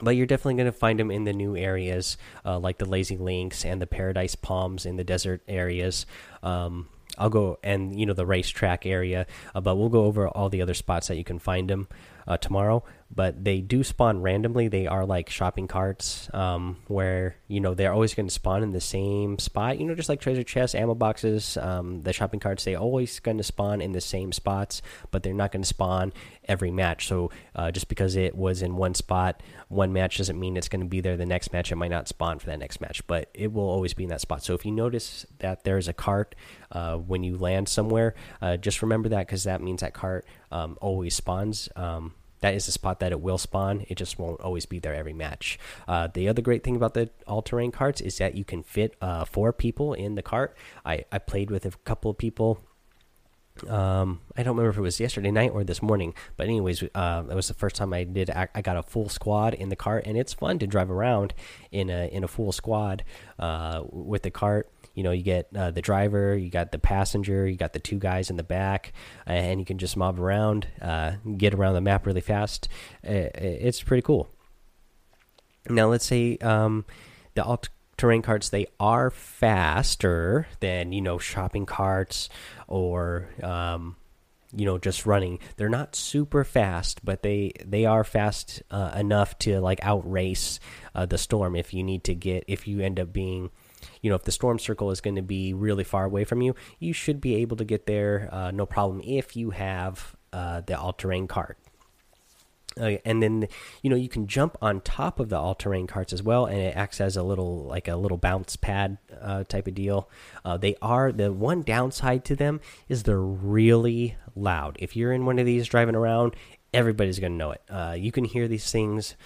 But 0.00 0.16
you're 0.16 0.26
definitely 0.26 0.54
going 0.54 0.66
to 0.66 0.72
find 0.72 0.98
them 0.98 1.10
in 1.10 1.24
the 1.24 1.32
new 1.32 1.56
areas, 1.56 2.16
uh, 2.44 2.58
like 2.58 2.78
the 2.78 2.86
Lazy 2.86 3.18
Links 3.18 3.64
and 3.64 3.82
the 3.82 3.86
Paradise 3.86 4.34
Palms 4.34 4.86
in 4.86 4.96
the 4.96 5.04
desert 5.04 5.42
areas. 5.46 6.06
Um, 6.42 6.88
I'll 7.18 7.28
go 7.28 7.58
and 7.62 7.98
you 7.98 8.06
know 8.06 8.14
the 8.14 8.24
racetrack 8.24 8.86
area, 8.86 9.26
uh, 9.54 9.60
but 9.60 9.76
we'll 9.76 9.90
go 9.90 10.04
over 10.04 10.26
all 10.28 10.48
the 10.48 10.62
other 10.62 10.74
spots 10.74 11.08
that 11.08 11.16
you 11.16 11.24
can 11.24 11.38
find 11.38 11.68
them 11.68 11.88
uh, 12.26 12.38
tomorrow. 12.38 12.82
But 13.10 13.42
they 13.42 13.60
do 13.60 13.82
spawn 13.82 14.20
randomly. 14.20 14.68
They 14.68 14.86
are 14.86 15.06
like 15.06 15.30
shopping 15.30 15.66
carts, 15.66 16.28
um, 16.34 16.76
where 16.88 17.36
you 17.48 17.60
know 17.60 17.74
they're 17.74 17.92
always 17.92 18.14
going 18.14 18.28
to 18.28 18.34
spawn 18.34 18.62
in 18.62 18.72
the 18.72 18.80
same 18.80 19.38
spot. 19.38 19.78
You 19.78 19.86
know, 19.86 19.94
just 19.94 20.08
like 20.08 20.20
treasure 20.20 20.42
chests, 20.42 20.74
ammo 20.74 20.94
boxes, 20.94 21.56
um, 21.56 22.02
the 22.02 22.12
shopping 22.12 22.38
carts. 22.38 22.64
They 22.64 22.74
always 22.74 23.18
going 23.20 23.38
to 23.38 23.42
spawn 23.42 23.80
in 23.80 23.92
the 23.92 24.00
same 24.00 24.32
spots, 24.32 24.82
but 25.10 25.22
they're 25.22 25.32
not 25.34 25.52
going 25.52 25.62
to 25.62 25.68
spawn 25.68 26.12
every 26.48 26.70
match. 26.70 27.06
So 27.06 27.30
uh, 27.54 27.70
just 27.70 27.88
because 27.88 28.16
it 28.16 28.34
was 28.34 28.62
in 28.62 28.76
one 28.76 28.94
spot, 28.94 29.42
one 29.68 29.92
match 29.92 30.18
doesn't 30.18 30.38
mean 30.38 30.56
it's 30.56 30.68
going 30.68 30.80
to 30.80 30.88
be 30.88 31.00
there 31.00 31.16
the 31.16 31.26
next 31.26 31.52
match. 31.52 31.70
It 31.70 31.76
might 31.76 31.90
not 31.90 32.08
spawn 32.08 32.38
for 32.38 32.46
that 32.46 32.58
next 32.58 32.80
match, 32.80 33.06
but 33.06 33.30
it 33.34 33.52
will 33.52 33.68
always 33.68 33.94
be 33.94 34.04
in 34.04 34.10
that 34.10 34.20
spot. 34.20 34.42
So 34.42 34.54
if 34.54 34.64
you 34.64 34.72
notice 34.72 35.26
that 35.38 35.64
there's 35.64 35.88
a 35.88 35.92
cart 35.92 36.34
uh, 36.72 36.96
when 36.96 37.22
you 37.22 37.36
land 37.36 37.68
somewhere, 37.68 38.14
uh, 38.40 38.56
just 38.56 38.82
remember 38.82 39.10
that 39.10 39.26
because 39.26 39.44
that 39.44 39.60
means 39.60 39.80
that 39.80 39.94
cart 39.94 40.26
um, 40.50 40.78
always 40.80 41.14
spawns. 41.14 41.68
Um, 41.76 42.14
that 42.40 42.54
is 42.54 42.66
the 42.66 42.72
spot 42.72 43.00
that 43.00 43.12
it 43.12 43.20
will 43.20 43.38
spawn. 43.38 43.84
It 43.88 43.96
just 43.96 44.18
won't 44.18 44.40
always 44.40 44.66
be 44.66 44.78
there 44.78 44.94
every 44.94 45.12
match. 45.12 45.58
Uh, 45.86 46.08
the 46.12 46.28
other 46.28 46.42
great 46.42 46.64
thing 46.64 46.76
about 46.76 46.94
the 46.94 47.10
all 47.26 47.42
terrain 47.42 47.72
carts 47.72 48.00
is 48.00 48.18
that 48.18 48.34
you 48.34 48.44
can 48.44 48.62
fit 48.62 48.94
uh, 49.00 49.24
four 49.24 49.52
people 49.52 49.94
in 49.94 50.14
the 50.14 50.22
cart. 50.22 50.56
I, 50.84 51.04
I 51.10 51.18
played 51.18 51.50
with 51.50 51.64
a 51.66 51.70
couple 51.84 52.10
of 52.10 52.18
people. 52.18 52.60
Um, 53.66 54.20
I 54.36 54.44
don't 54.44 54.56
remember 54.56 54.70
if 54.70 54.78
it 54.78 54.82
was 54.82 55.00
yesterday 55.00 55.32
night 55.32 55.50
or 55.50 55.64
this 55.64 55.82
morning, 55.82 56.14
but 56.36 56.46
anyways, 56.46 56.84
uh, 56.94 57.22
that 57.22 57.34
was 57.34 57.48
the 57.48 57.54
first 57.54 57.74
time 57.74 57.92
I 57.92 58.04
did. 58.04 58.30
I, 58.30 58.46
I, 58.54 58.62
got 58.62 58.76
a 58.76 58.84
full 58.84 59.08
squad 59.08 59.52
in 59.52 59.68
the 59.68 59.74
cart, 59.74 60.04
and 60.06 60.16
it's 60.16 60.32
fun 60.32 60.60
to 60.60 60.66
drive 60.68 60.92
around 60.92 61.34
in 61.72 61.90
a 61.90 62.06
in 62.06 62.22
a 62.22 62.28
full 62.28 62.52
squad 62.52 63.02
uh, 63.36 63.82
with 63.90 64.22
the 64.22 64.30
cart 64.30 64.70
you 64.98 65.04
know 65.04 65.12
you 65.12 65.22
get 65.22 65.46
uh, 65.56 65.70
the 65.70 65.80
driver 65.80 66.36
you 66.36 66.50
got 66.50 66.72
the 66.72 66.78
passenger 66.78 67.46
you 67.46 67.56
got 67.56 67.72
the 67.72 67.78
two 67.78 68.00
guys 68.00 68.30
in 68.30 68.36
the 68.36 68.42
back 68.42 68.92
and 69.26 69.60
you 69.60 69.64
can 69.64 69.78
just 69.78 69.96
mob 69.96 70.18
around 70.18 70.66
uh, 70.82 71.12
get 71.36 71.54
around 71.54 71.74
the 71.74 71.80
map 71.80 72.04
really 72.04 72.20
fast. 72.20 72.68
It's 73.04 73.80
pretty 73.80 74.02
cool. 74.02 74.28
Now 75.70 75.88
let's 75.88 76.04
say 76.04 76.36
um, 76.38 76.84
the 77.34 77.44
alt 77.44 77.68
terrain 77.96 78.22
carts 78.22 78.48
they 78.48 78.66
are 78.80 79.10
faster 79.10 80.48
than 80.58 80.90
you 80.90 81.00
know 81.00 81.16
shopping 81.16 81.64
carts 81.64 82.28
or 82.66 83.28
um, 83.40 83.94
you 84.52 84.64
know 84.64 84.78
just 84.78 85.06
running. 85.06 85.38
They're 85.58 85.68
not 85.68 85.94
super 85.94 86.42
fast 86.42 87.04
but 87.04 87.22
they 87.22 87.52
they 87.64 87.84
are 87.84 88.02
fast 88.02 88.64
uh, 88.72 88.94
enough 88.96 89.38
to 89.40 89.60
like 89.60 89.78
outrace 89.84 90.58
uh, 90.92 91.06
the 91.06 91.18
storm 91.18 91.54
if 91.54 91.72
you 91.72 91.84
need 91.84 92.02
to 92.02 92.16
get 92.16 92.42
if 92.48 92.66
you 92.66 92.80
end 92.80 92.98
up 92.98 93.12
being 93.12 93.50
you 94.02 94.10
know 94.10 94.16
if 94.16 94.24
the 94.24 94.32
storm 94.32 94.58
circle 94.58 94.90
is 94.90 95.00
going 95.00 95.16
to 95.16 95.22
be 95.22 95.52
really 95.52 95.84
far 95.84 96.04
away 96.04 96.24
from 96.24 96.42
you 96.42 96.54
you 96.78 96.92
should 96.92 97.20
be 97.20 97.34
able 97.36 97.56
to 97.56 97.64
get 97.64 97.86
there 97.86 98.28
uh, 98.32 98.50
no 98.50 98.66
problem 98.66 99.00
if 99.04 99.36
you 99.36 99.50
have 99.50 100.16
uh, 100.32 100.60
the 100.66 100.78
all-terrain 100.78 101.26
cart. 101.26 101.56
Uh, 102.78 102.98
and 103.04 103.22
then 103.22 103.48
you 103.82 103.90
know 103.90 103.96
you 103.96 104.08
can 104.08 104.26
jump 104.26 104.56
on 104.62 104.80
top 104.82 105.18
of 105.18 105.30
the 105.30 105.36
all-terrain 105.36 105.86
carts 105.86 106.12
as 106.12 106.22
well 106.22 106.46
and 106.46 106.58
it 106.58 106.76
acts 106.76 107.00
as 107.00 107.16
a 107.16 107.22
little 107.22 107.64
like 107.64 107.88
a 107.88 107.96
little 107.96 108.18
bounce 108.18 108.54
pad 108.54 108.98
uh, 109.20 109.42
type 109.44 109.66
of 109.66 109.74
deal. 109.74 110.08
Uh, 110.44 110.56
they 110.56 110.76
are 110.80 111.10
the 111.10 111.32
one 111.32 111.62
downside 111.62 112.24
to 112.24 112.36
them 112.36 112.60
is 112.88 113.02
they're 113.02 113.20
really 113.20 114.16
loud. 114.36 114.76
If 114.78 114.94
you're 114.94 115.12
in 115.12 115.26
one 115.26 115.38
of 115.38 115.46
these 115.46 115.66
driving 115.66 115.96
around 115.96 116.36
everybody's 116.72 117.18
going 117.18 117.32
to 117.32 117.38
know 117.38 117.52
it. 117.52 117.62
Uh, 117.70 117.96
you 117.98 118.12
can 118.12 118.24
hear 118.24 118.46
these 118.46 118.70
things 118.70 119.16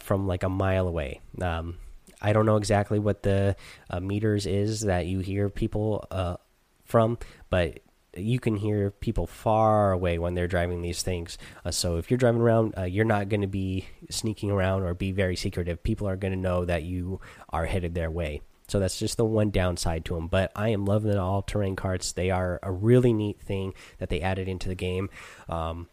from 0.00 0.26
like 0.26 0.42
a 0.42 0.48
mile 0.48 0.86
away. 0.86 1.20
Um, 1.40 1.78
I 2.24 2.32
don't 2.32 2.46
know 2.46 2.56
exactly 2.56 2.98
what 2.98 3.22
the 3.22 3.54
uh, 3.90 4.00
meters 4.00 4.46
is 4.46 4.80
that 4.80 5.04
you 5.04 5.18
hear 5.18 5.50
people 5.50 6.06
uh, 6.10 6.36
from, 6.82 7.18
but 7.50 7.80
you 8.16 8.40
can 8.40 8.56
hear 8.56 8.90
people 8.90 9.26
far 9.26 9.92
away 9.92 10.18
when 10.18 10.32
they're 10.32 10.48
driving 10.48 10.80
these 10.80 11.02
things. 11.02 11.36
Uh, 11.66 11.70
so 11.70 11.98
if 11.98 12.10
you're 12.10 12.16
driving 12.16 12.40
around, 12.40 12.72
uh, 12.78 12.84
you're 12.84 13.04
not 13.04 13.28
going 13.28 13.42
to 13.42 13.46
be 13.46 13.86
sneaking 14.10 14.50
around 14.50 14.84
or 14.84 14.94
be 14.94 15.12
very 15.12 15.36
secretive. 15.36 15.82
People 15.82 16.08
are 16.08 16.16
going 16.16 16.32
to 16.32 16.38
know 16.38 16.64
that 16.64 16.84
you 16.84 17.20
are 17.50 17.66
headed 17.66 17.94
their 17.94 18.10
way. 18.10 18.40
So 18.68 18.78
that's 18.80 18.98
just 18.98 19.18
the 19.18 19.26
one 19.26 19.50
downside 19.50 20.06
to 20.06 20.14
them. 20.14 20.28
But 20.28 20.50
I 20.56 20.70
am 20.70 20.86
loving 20.86 21.10
the 21.10 21.20
all 21.20 21.42
terrain 21.42 21.76
carts. 21.76 22.12
They 22.12 22.30
are 22.30 22.58
a 22.62 22.72
really 22.72 23.12
neat 23.12 23.38
thing 23.38 23.74
that 23.98 24.08
they 24.08 24.22
added 24.22 24.48
into 24.48 24.68
the 24.68 24.74
game. 24.74 25.10
Um, 25.50 25.88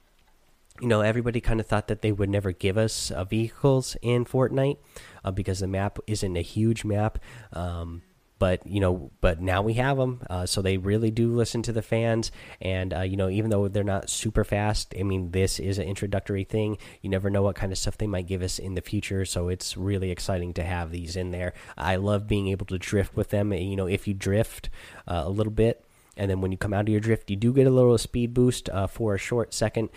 you 0.82 0.88
know, 0.88 1.02
everybody 1.02 1.40
kind 1.40 1.60
of 1.60 1.68
thought 1.68 1.88
that 1.88 2.02
they 2.02 2.12
would 2.12 2.30
never 2.30 2.52
give 2.52 2.78
us 2.78 3.12
uh, 3.12 3.24
vehicles 3.24 3.96
in 4.02 4.26
Fortnite 4.26 4.78
uh, 5.24 5.32
because 5.32 5.60
the 5.60 5.68
map 5.68 6.00
isn't 6.08 6.36
a 6.36 6.42
huge 6.42 6.84
map. 6.84 7.20
Um, 7.54 8.02
but 8.40 8.66
you 8.66 8.80
know, 8.80 9.12
but 9.22 9.40
now 9.40 9.62
we 9.62 9.74
have 9.74 9.98
them, 9.98 10.20
uh, 10.28 10.48
so 10.48 10.64
they 10.64 10.78
really 10.78 11.12
do 11.12 11.32
listen 11.32 11.62
to 11.62 11.72
the 11.72 11.84
fans. 11.84 12.32
And 12.60 12.92
uh, 12.92 13.02
you 13.02 13.16
know, 13.16 13.30
even 13.30 13.52
though 13.52 13.68
they're 13.68 13.84
not 13.84 14.10
super 14.10 14.44
fast, 14.44 14.96
I 15.00 15.04
mean, 15.04 15.30
this 15.30 15.60
is 15.60 15.78
an 15.78 15.88
introductory 15.88 16.44
thing. 16.44 16.80
You 17.04 17.12
never 17.12 17.30
know 17.30 17.44
what 17.44 17.56
kind 17.56 17.72
of 17.72 17.78
stuff 17.78 18.00
they 18.00 18.08
might 18.08 18.26
give 18.26 18.42
us 18.42 18.58
in 18.58 18.74
the 18.74 18.82
future, 18.82 19.26
so 19.26 19.48
it's 19.48 19.78
really 19.78 20.10
exciting 20.10 20.56
to 20.56 20.64
have 20.64 20.90
these 20.90 21.16
in 21.16 21.30
there. 21.30 21.54
I 21.78 21.98
love 21.98 22.28
being 22.28 22.48
able 22.48 22.66
to 22.66 22.80
drift 22.80 23.16
with 23.16 23.30
them. 23.30 23.54
You 23.54 23.76
know, 23.76 23.88
if 23.88 24.08
you 24.08 24.16
drift 24.16 24.72
uh, 25.08 25.22
a 25.24 25.30
little 25.30 25.54
bit, 25.54 25.86
and 26.18 26.32
then 26.32 26.42
when 26.42 26.52
you 26.52 26.58
come 26.58 26.74
out 26.74 26.86
of 26.86 26.90
your 26.90 27.00
drift, 27.00 27.30
you 27.30 27.36
do 27.36 27.54
get 27.54 27.68
a 27.68 27.70
little 27.70 27.96
speed 28.00 28.34
boost 28.34 28.70
uh, 28.70 28.88
for 28.88 29.14
a 29.14 29.20
short 29.20 29.54
second. 29.54 29.90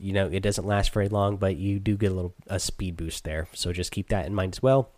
You 0.00 0.12
know, 0.12 0.26
it 0.26 0.40
doesn't 0.40 0.66
last 0.66 0.92
very 0.92 1.08
long, 1.08 1.36
but 1.36 1.56
you 1.56 1.78
do 1.78 1.96
get 1.96 2.10
a 2.10 2.14
little 2.14 2.34
a 2.46 2.58
speed 2.58 2.96
boost 2.96 3.24
there. 3.24 3.48
So 3.52 3.72
just 3.72 3.92
keep 3.92 4.08
that 4.08 4.26
in 4.26 4.34
mind 4.34 4.54
as 4.54 4.62
well. 4.62 4.90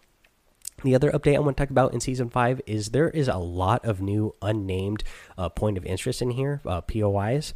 The 0.82 0.94
other 0.94 1.10
update 1.12 1.36
I 1.36 1.40
want 1.40 1.56
to 1.56 1.62
talk 1.62 1.70
about 1.70 1.92
in 1.92 2.00
season 2.00 2.28
five 2.28 2.60
is 2.66 2.88
there 2.88 3.10
is 3.10 3.28
a 3.28 3.36
lot 3.36 3.84
of 3.84 4.00
new 4.00 4.34
unnamed 4.42 5.04
uh, 5.38 5.48
point 5.48 5.76
of 5.76 5.84
interest 5.84 6.22
in 6.22 6.30
here, 6.30 6.60
uh, 6.66 6.80
POIs, 6.80 7.54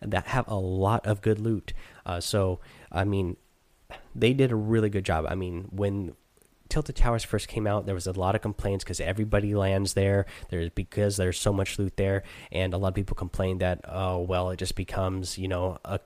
that 0.00 0.28
have 0.28 0.46
a 0.48 0.56
lot 0.56 1.04
of 1.06 1.22
good 1.22 1.40
loot. 1.40 1.72
Uh, 2.06 2.20
so, 2.20 2.60
I 2.92 3.04
mean, 3.04 3.36
they 4.14 4.32
did 4.32 4.52
a 4.52 4.56
really 4.56 4.90
good 4.90 5.04
job. 5.04 5.26
I 5.28 5.34
mean, 5.34 5.68
when 5.70 6.14
Tilted 6.68 6.96
Towers 6.96 7.24
first 7.24 7.48
came 7.48 7.66
out, 7.66 7.86
there 7.86 7.94
was 7.94 8.06
a 8.06 8.12
lot 8.12 8.34
of 8.34 8.42
complaints 8.42 8.84
because 8.84 9.00
everybody 9.00 9.54
lands 9.54 9.94
there. 9.94 10.26
There's 10.50 10.68
because 10.70 11.16
there's 11.16 11.38
so 11.38 11.52
much 11.52 11.78
loot 11.78 11.96
there, 11.96 12.22
and 12.52 12.74
a 12.74 12.78
lot 12.78 12.88
of 12.88 12.94
people 12.94 13.16
complained 13.16 13.60
that 13.60 13.80
oh 13.88 14.18
well, 14.20 14.50
it 14.50 14.58
just 14.58 14.76
becomes 14.76 15.38
you 15.38 15.48
know 15.48 15.78
a 15.84 15.98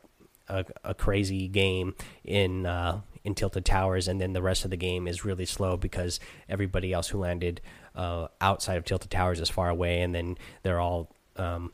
a, 0.49 0.65
a 0.85 0.95
crazy 0.95 1.49
game 1.49 1.95
in 2.25 2.67
uh, 2.67 3.01
in 3.25 3.35
Tilted 3.35 3.65
Towers, 3.65 4.09
and 4.09 4.21
then 4.21 4.33
the 4.33 4.43
rest 4.43 4.65
of 4.65 4.71
the 4.71 4.77
game 4.77 5.07
is 5.07 5.25
really 5.25 5.47
slow 5.47 5.77
because 5.77 6.19
everybody 6.49 6.93
else 6.93 7.09
who 7.09 7.19
landed 7.19 7.61
uh, 7.95 8.29
outside 8.41 8.77
of 8.77 8.85
Tilted 8.85 9.11
Towers 9.11 9.41
is 9.41 9.49
far 9.49 9.69
away, 9.69 10.03
and 10.03 10.15
then 10.15 10.37
they're 10.63 10.81
all 10.81 11.15
um, 11.37 11.73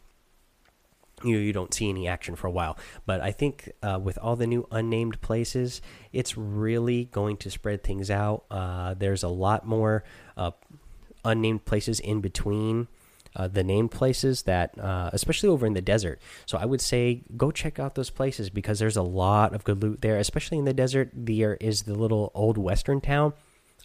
you 1.24 1.38
you 1.38 1.52
don't 1.52 1.72
see 1.74 1.88
any 1.88 2.06
action 2.06 2.36
for 2.36 2.46
a 2.46 2.50
while. 2.50 2.76
But 3.06 3.20
I 3.20 3.32
think 3.32 3.72
uh, 3.82 3.98
with 4.02 4.18
all 4.18 4.36
the 4.36 4.46
new 4.46 4.66
unnamed 4.70 5.20
places, 5.20 5.80
it's 6.12 6.36
really 6.36 7.06
going 7.06 7.36
to 7.38 7.50
spread 7.50 7.82
things 7.82 8.10
out. 8.10 8.44
Uh, 8.50 8.94
there's 8.94 9.22
a 9.22 9.28
lot 9.28 9.66
more 9.66 10.04
uh, 10.36 10.52
unnamed 11.24 11.64
places 11.64 12.00
in 12.00 12.20
between 12.20 12.88
uh, 13.38 13.48
the 13.48 13.64
named 13.64 13.90
places 13.90 14.42
that, 14.42 14.78
uh, 14.78 15.10
especially 15.12 15.48
over 15.48 15.64
in 15.64 15.72
the 15.72 15.80
desert. 15.80 16.20
So 16.44 16.58
I 16.58 16.64
would 16.64 16.80
say 16.80 17.22
go 17.36 17.50
check 17.50 17.78
out 17.78 17.94
those 17.94 18.10
places 18.10 18.50
because 18.50 18.78
there's 18.78 18.96
a 18.96 19.02
lot 19.02 19.54
of 19.54 19.64
good 19.64 19.82
loot 19.82 20.02
there, 20.02 20.18
especially 20.18 20.58
in 20.58 20.64
the 20.64 20.74
desert. 20.74 21.10
There 21.14 21.54
is 21.54 21.82
the 21.82 21.94
little 21.94 22.32
old 22.34 22.58
western 22.58 23.00
town. 23.00 23.32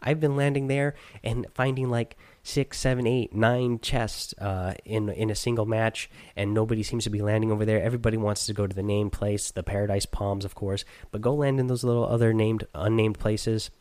I've 0.01 0.19
been 0.19 0.35
landing 0.35 0.67
there 0.67 0.95
and 1.23 1.45
finding 1.53 1.89
like 1.89 2.17
six, 2.41 2.77
seven, 2.77 3.07
eight, 3.07 3.33
nine 3.33 3.79
chests 3.79 4.33
uh, 4.37 4.73
in 4.83 5.07
in 5.09 5.29
a 5.29 5.35
single 5.35 5.65
match, 5.65 6.09
and 6.35 6.53
nobody 6.53 6.83
seems 6.83 7.05
to 7.05 7.09
be 7.09 7.21
landing 7.21 7.51
over 7.51 7.63
there. 7.63 7.81
Everybody 7.81 8.17
wants 8.17 8.45
to 8.47 8.53
go 8.53 8.67
to 8.67 8.75
the 8.75 8.83
named 8.83 9.13
place, 9.13 9.51
the 9.51 9.63
Paradise 9.63 10.05
Palms, 10.05 10.43
of 10.43 10.55
course, 10.55 10.83
but 11.11 11.21
go 11.21 11.33
land 11.33 11.59
in 11.59 11.67
those 11.67 11.83
little 11.83 12.05
other 12.05 12.33
named, 12.33 12.67
unnamed 12.73 13.17
places 13.17 13.71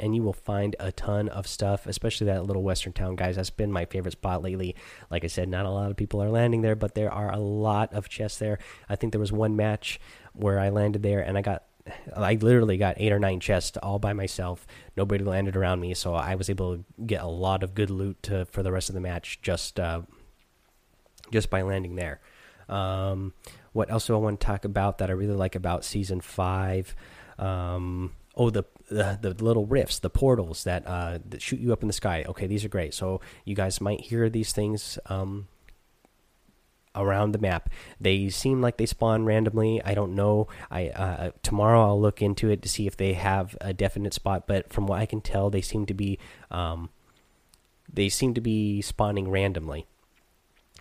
and 0.00 0.14
you 0.14 0.22
will 0.22 0.32
find 0.32 0.74
a 0.80 0.92
ton 0.92 1.28
of 1.28 1.46
stuff, 1.46 1.86
especially 1.86 2.26
that 2.26 2.44
little 2.44 2.62
western 2.62 2.92
town, 2.92 3.16
guys. 3.16 3.36
That's 3.36 3.50
been 3.50 3.72
my 3.72 3.84
favorite 3.84 4.12
spot 4.12 4.42
lately. 4.42 4.74
Like 5.10 5.24
I 5.24 5.28
said, 5.28 5.48
not 5.48 5.66
a 5.66 5.70
lot 5.70 5.90
of 5.90 5.96
people 5.96 6.22
are 6.22 6.30
landing 6.30 6.62
there, 6.62 6.76
but 6.76 6.94
there 6.94 7.12
are 7.12 7.32
a 7.32 7.38
lot 7.38 7.92
of 7.92 8.08
chests 8.08 8.38
there. 8.38 8.58
I 8.88 8.96
think 8.96 9.12
there 9.12 9.20
was 9.20 9.32
one 9.32 9.56
match 9.56 10.00
where 10.32 10.58
I 10.58 10.68
landed 10.70 11.02
there 11.02 11.20
and 11.20 11.38
I 11.38 11.42
got 11.42 11.64
I 12.16 12.34
literally 12.34 12.78
got 12.78 12.96
eight 12.98 13.12
or 13.12 13.18
nine 13.18 13.40
chests 13.40 13.76
all 13.82 13.98
by 13.98 14.14
myself. 14.14 14.66
Nobody 14.96 15.22
landed 15.22 15.54
around 15.54 15.80
me, 15.80 15.92
so 15.92 16.14
I 16.14 16.34
was 16.34 16.48
able 16.48 16.78
to 16.78 16.84
get 17.04 17.22
a 17.22 17.26
lot 17.26 17.62
of 17.62 17.74
good 17.74 17.90
loot 17.90 18.22
to, 18.22 18.46
for 18.46 18.62
the 18.62 18.72
rest 18.72 18.88
of 18.88 18.94
the 18.94 19.02
match 19.02 19.40
just 19.42 19.78
uh, 19.78 20.02
just 21.30 21.50
by 21.50 21.62
landing 21.62 21.96
there. 21.96 22.20
Um, 22.70 23.34
what 23.72 23.90
else 23.90 24.06
do 24.06 24.14
I 24.14 24.18
want 24.18 24.40
to 24.40 24.46
talk 24.46 24.64
about 24.64 24.98
that 24.98 25.10
I 25.10 25.12
really 25.12 25.34
like 25.34 25.54
about 25.54 25.84
season 25.84 26.20
five? 26.20 26.94
Um, 27.38 28.12
oh 28.36 28.50
the, 28.50 28.64
the, 28.88 29.18
the 29.20 29.44
little 29.44 29.66
rifts 29.66 29.98
the 29.98 30.10
portals 30.10 30.64
that 30.64 30.86
uh 30.86 31.18
that 31.28 31.40
shoot 31.42 31.60
you 31.60 31.72
up 31.72 31.82
in 31.82 31.88
the 31.88 31.94
sky. 31.94 32.24
Okay 32.28 32.46
these 32.46 32.64
are 32.64 32.68
great. 32.68 32.94
So 32.94 33.20
you 33.44 33.54
guys 33.54 33.80
might 33.80 34.02
hear 34.02 34.28
these 34.28 34.52
things 34.52 34.98
um 35.06 35.48
around 36.96 37.32
the 37.32 37.38
map. 37.38 37.70
They 38.00 38.28
seem 38.28 38.60
like 38.60 38.76
they 38.76 38.86
spawn 38.86 39.24
randomly. 39.24 39.82
I 39.84 39.94
don't 39.94 40.14
know. 40.14 40.46
I 40.70 40.88
uh, 40.90 41.30
tomorrow 41.42 41.82
i'll 41.84 42.00
look 42.00 42.22
into 42.22 42.50
it 42.50 42.62
to 42.62 42.68
see 42.68 42.86
if 42.86 42.96
they 42.96 43.14
have 43.14 43.56
a 43.60 43.72
definite 43.72 44.14
spot 44.14 44.46
but 44.46 44.72
from 44.72 44.86
what 44.86 45.00
i 45.00 45.06
can 45.06 45.20
tell 45.20 45.50
they 45.50 45.60
seem 45.60 45.86
to 45.86 45.94
be 45.94 46.18
um 46.50 46.90
they 47.92 48.08
seem 48.08 48.34
to 48.34 48.40
be 48.40 48.80
spawning 48.80 49.30
randomly 49.30 49.86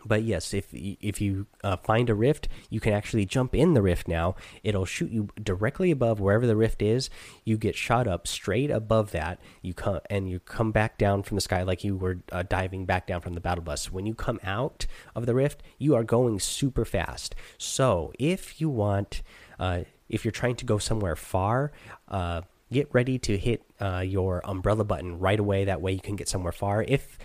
but 0.06 0.24
yes, 0.24 0.54
if 0.54 0.68
if 0.72 1.22
you 1.22 1.48
uh, 1.64 1.78
find 1.78 2.10
a 2.10 2.16
rift, 2.16 2.48
you 2.70 2.80
can 2.80 2.94
actually 2.94 3.26
jump 3.26 3.56
in 3.56 3.74
the 3.74 3.82
rift 3.82 4.08
now. 4.08 4.36
It'll 4.64 4.86
shoot 4.86 5.12
you 5.12 5.30
directly 5.42 5.92
above 5.92 6.20
wherever 6.20 6.46
the 6.46 6.56
rift 6.56 6.82
is. 6.82 7.10
You 7.44 7.58
get 7.58 7.76
shot 7.76 8.08
up 8.08 8.28
straight 8.28 8.70
above 8.70 9.12
that. 9.12 9.40
You 9.62 9.74
come 9.74 10.00
and 10.10 10.30
you 10.30 10.40
come 10.40 10.72
back 10.72 10.98
down 10.98 11.24
from 11.24 11.36
the 11.36 11.42
sky 11.42 11.64
like 11.64 11.84
you 11.84 11.96
were 11.96 12.20
uh, 12.32 12.44
diving 12.44 12.86
back 12.86 13.08
down 13.08 13.22
from 13.22 13.34
the 13.34 13.42
battle 13.42 13.64
bus. 13.64 13.92
When 13.92 14.06
you 14.06 14.14
come 14.14 14.40
out 14.44 14.86
of 15.16 15.26
the 15.26 15.36
rift, 15.36 15.64
you 15.78 15.96
are 15.96 16.04
going 16.04 16.40
super 16.40 16.86
fast. 16.86 17.36
So 17.58 18.12
if 18.20 18.60
you 18.60 18.70
want, 18.70 19.22
uh, 19.60 19.84
if 20.10 20.26
you're 20.26 20.32
trying 20.32 20.56
to 20.58 20.66
go 20.66 20.78
somewhere 20.78 21.16
far, 21.16 21.72
uh, 22.08 22.42
get 22.72 22.90
ready 22.92 23.20
to 23.20 23.38
hit 23.38 23.64
uh, 23.80 24.00
your 24.00 24.42
umbrella 24.46 24.84
button 24.84 25.20
right 25.20 25.40
away. 25.40 25.66
That 25.66 25.82
way 25.82 25.94
you 25.94 26.02
can 26.02 26.16
get 26.16 26.28
somewhere 26.28 26.52
far. 26.52 26.84
If 26.84 27.18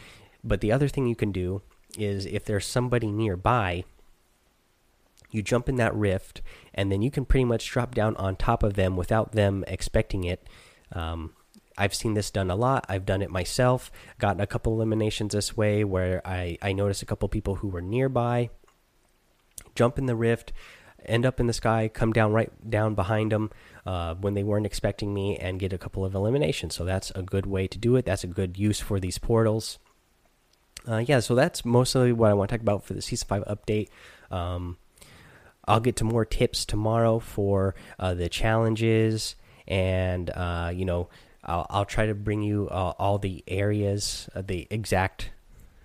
but 0.45 0.61
the 0.61 0.71
other 0.71 0.89
thing 0.89 1.07
you 1.07 1.17
can 1.17 1.33
do 1.33 1.63
is 1.99 2.27
if 2.27 2.45
there's 2.45 2.67
somebody 2.67 3.11
nearby, 3.11 3.85
you 5.31 5.43
jump 5.43 5.69
in 5.69 5.77
that 5.77 5.95
rift, 5.95 6.41
and 6.75 6.91
then 6.91 7.03
you 7.03 7.11
can 7.11 7.25
pretty 7.25 7.45
much 7.45 7.69
drop 7.71 7.95
down 7.95 8.17
on 8.17 8.37
top 8.37 8.63
of 8.63 8.75
them 8.75 8.97
without 8.97 9.33
them 9.33 9.65
expecting 9.67 10.25
it. 10.25 10.49
Um, 10.93 11.35
I've 11.77 11.95
seen 11.95 12.15
this 12.15 12.31
done 12.31 12.51
a 12.51 12.57
lot. 12.57 12.85
I've 12.89 13.07
done 13.07 13.23
it 13.23 13.31
myself. 13.31 13.91
Gotten 14.19 14.41
a 14.41 14.47
couple 14.47 14.73
eliminations 14.73 15.33
this 15.33 15.57
way 15.57 15.85
where 15.85 16.21
I, 16.25 16.59
I 16.61 16.73
noticed 16.73 17.03
a 17.03 17.07
couple 17.07 17.29
people 17.29 17.57
who 17.57 17.69
were 17.69 17.83
nearby 17.83 18.51
jump 19.75 19.97
in 19.97 20.07
the 20.07 20.17
rift, 20.17 20.53
end 21.07 21.25
up 21.25 21.39
in 21.39 21.47
the 21.47 21.53
sky, 21.53 21.89
come 21.93 22.13
down 22.13 22.33
right 22.33 22.51
down 22.69 22.95
behind 22.97 23.31
them 23.31 23.51
uh, 23.87 24.15
when 24.17 24.35
they 24.35 24.43
weren't 24.43 24.67
expecting 24.67 25.15
me, 25.15 25.37
and 25.37 25.61
get 25.61 25.73
a 25.73 25.79
couple 25.79 26.05
of 26.05 26.15
eliminations. 26.15 26.75
So 26.75 26.85
that's 26.85 27.11
a 27.13 27.23
good 27.23 27.47
way 27.47 27.69
to 27.69 27.79
do 27.79 27.95
it. 27.95 28.05
That's 28.05 28.25
a 28.25 28.29
good 28.29 28.59
use 28.59 28.81
for 28.81 28.99
these 28.99 29.19
portals 29.19 29.79
uh, 30.87 30.99
yeah, 30.99 31.21
so 31.21 31.35
that's 31.35 31.65
mostly 31.65 32.13
what 32.13 32.31
I 32.31 32.35
want 32.35 32.51
to 32.51 32.57
talk 32.57 32.63
about 32.63 32.85
for 32.85 32.95
the 32.95 33.03
season 33.03 33.27
five 33.27 33.45
update. 33.45 33.89
Um, 34.31 34.77
I'll 35.67 35.81
get 35.81 35.97
to 35.97 36.05
more 36.05 36.25
tips 36.25 36.65
tomorrow 36.65 37.19
for 37.19 37.75
uh, 37.99 38.15
the 38.15 38.29
challenges, 38.29 39.35
and 39.67 40.31
uh, 40.31 40.71
you 40.75 40.85
know, 40.85 41.09
I'll, 41.45 41.67
I'll, 41.69 41.85
try 41.85 42.07
to 42.07 42.15
bring 42.15 42.43
you 42.43 42.69
uh, 42.71 42.95
all 42.99 43.19
the 43.19 43.45
areas, 43.47 44.31
uh, 44.35 44.43
the 44.43 44.67
exact, 44.71 45.31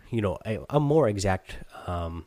you 0.09 0.21
know, 0.21 0.38
a, 0.45 0.59
a 0.69 0.79
more 0.79 1.09
exact 1.09 1.57
um, 1.85 2.25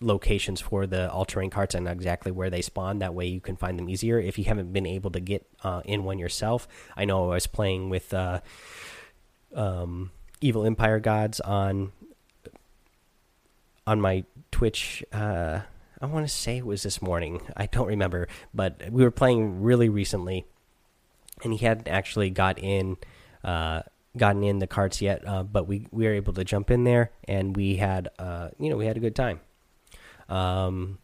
locations 0.00 0.62
for 0.62 0.86
the 0.86 1.10
all 1.10 1.26
terrain 1.26 1.50
carts 1.50 1.74
and 1.74 1.86
exactly 1.86 2.32
where 2.32 2.48
they 2.48 2.62
spawn. 2.62 3.00
That 3.00 3.12
way, 3.12 3.26
you 3.26 3.40
can 3.40 3.56
find 3.56 3.78
them 3.78 3.90
easier 3.90 4.18
if 4.18 4.38
you 4.38 4.44
haven't 4.44 4.72
been 4.72 4.86
able 4.86 5.10
to 5.10 5.20
get 5.20 5.46
uh, 5.62 5.82
in 5.84 6.04
one 6.04 6.18
yourself. 6.18 6.66
I 6.96 7.04
know 7.04 7.24
I 7.24 7.34
was 7.34 7.46
playing 7.46 7.90
with. 7.90 8.14
Um, 9.52 10.10
Evil 10.40 10.64
Empire 10.64 11.00
Gods 11.00 11.40
on 11.40 11.92
on 13.86 14.00
my 14.00 14.24
Twitch. 14.50 15.04
Uh, 15.12 15.60
I 16.00 16.06
want 16.06 16.26
to 16.26 16.32
say 16.32 16.58
it 16.58 16.66
was 16.66 16.82
this 16.82 17.02
morning. 17.02 17.42
I 17.56 17.66
don't 17.66 17.86
remember, 17.86 18.28
but 18.54 18.90
we 18.90 19.02
were 19.02 19.10
playing 19.10 19.62
really 19.62 19.88
recently, 19.88 20.46
and 21.42 21.52
he 21.52 21.64
hadn't 21.64 21.88
actually 21.88 22.30
got 22.30 22.58
in, 22.58 22.96
uh, 23.44 23.82
gotten 24.16 24.42
in 24.42 24.58
the 24.58 24.66
carts 24.66 25.02
yet. 25.02 25.26
Uh, 25.26 25.42
but 25.42 25.66
we 25.66 25.86
we 25.90 26.04
were 26.04 26.14
able 26.14 26.32
to 26.34 26.44
jump 26.44 26.70
in 26.70 26.84
there, 26.84 27.10
and 27.28 27.56
we 27.56 27.76
had 27.76 28.08
uh, 28.18 28.48
you 28.58 28.70
know 28.70 28.76
we 28.76 28.86
had 28.86 28.96
a 28.96 29.00
good 29.00 29.16
time. 29.16 29.40
Um, 30.28 30.98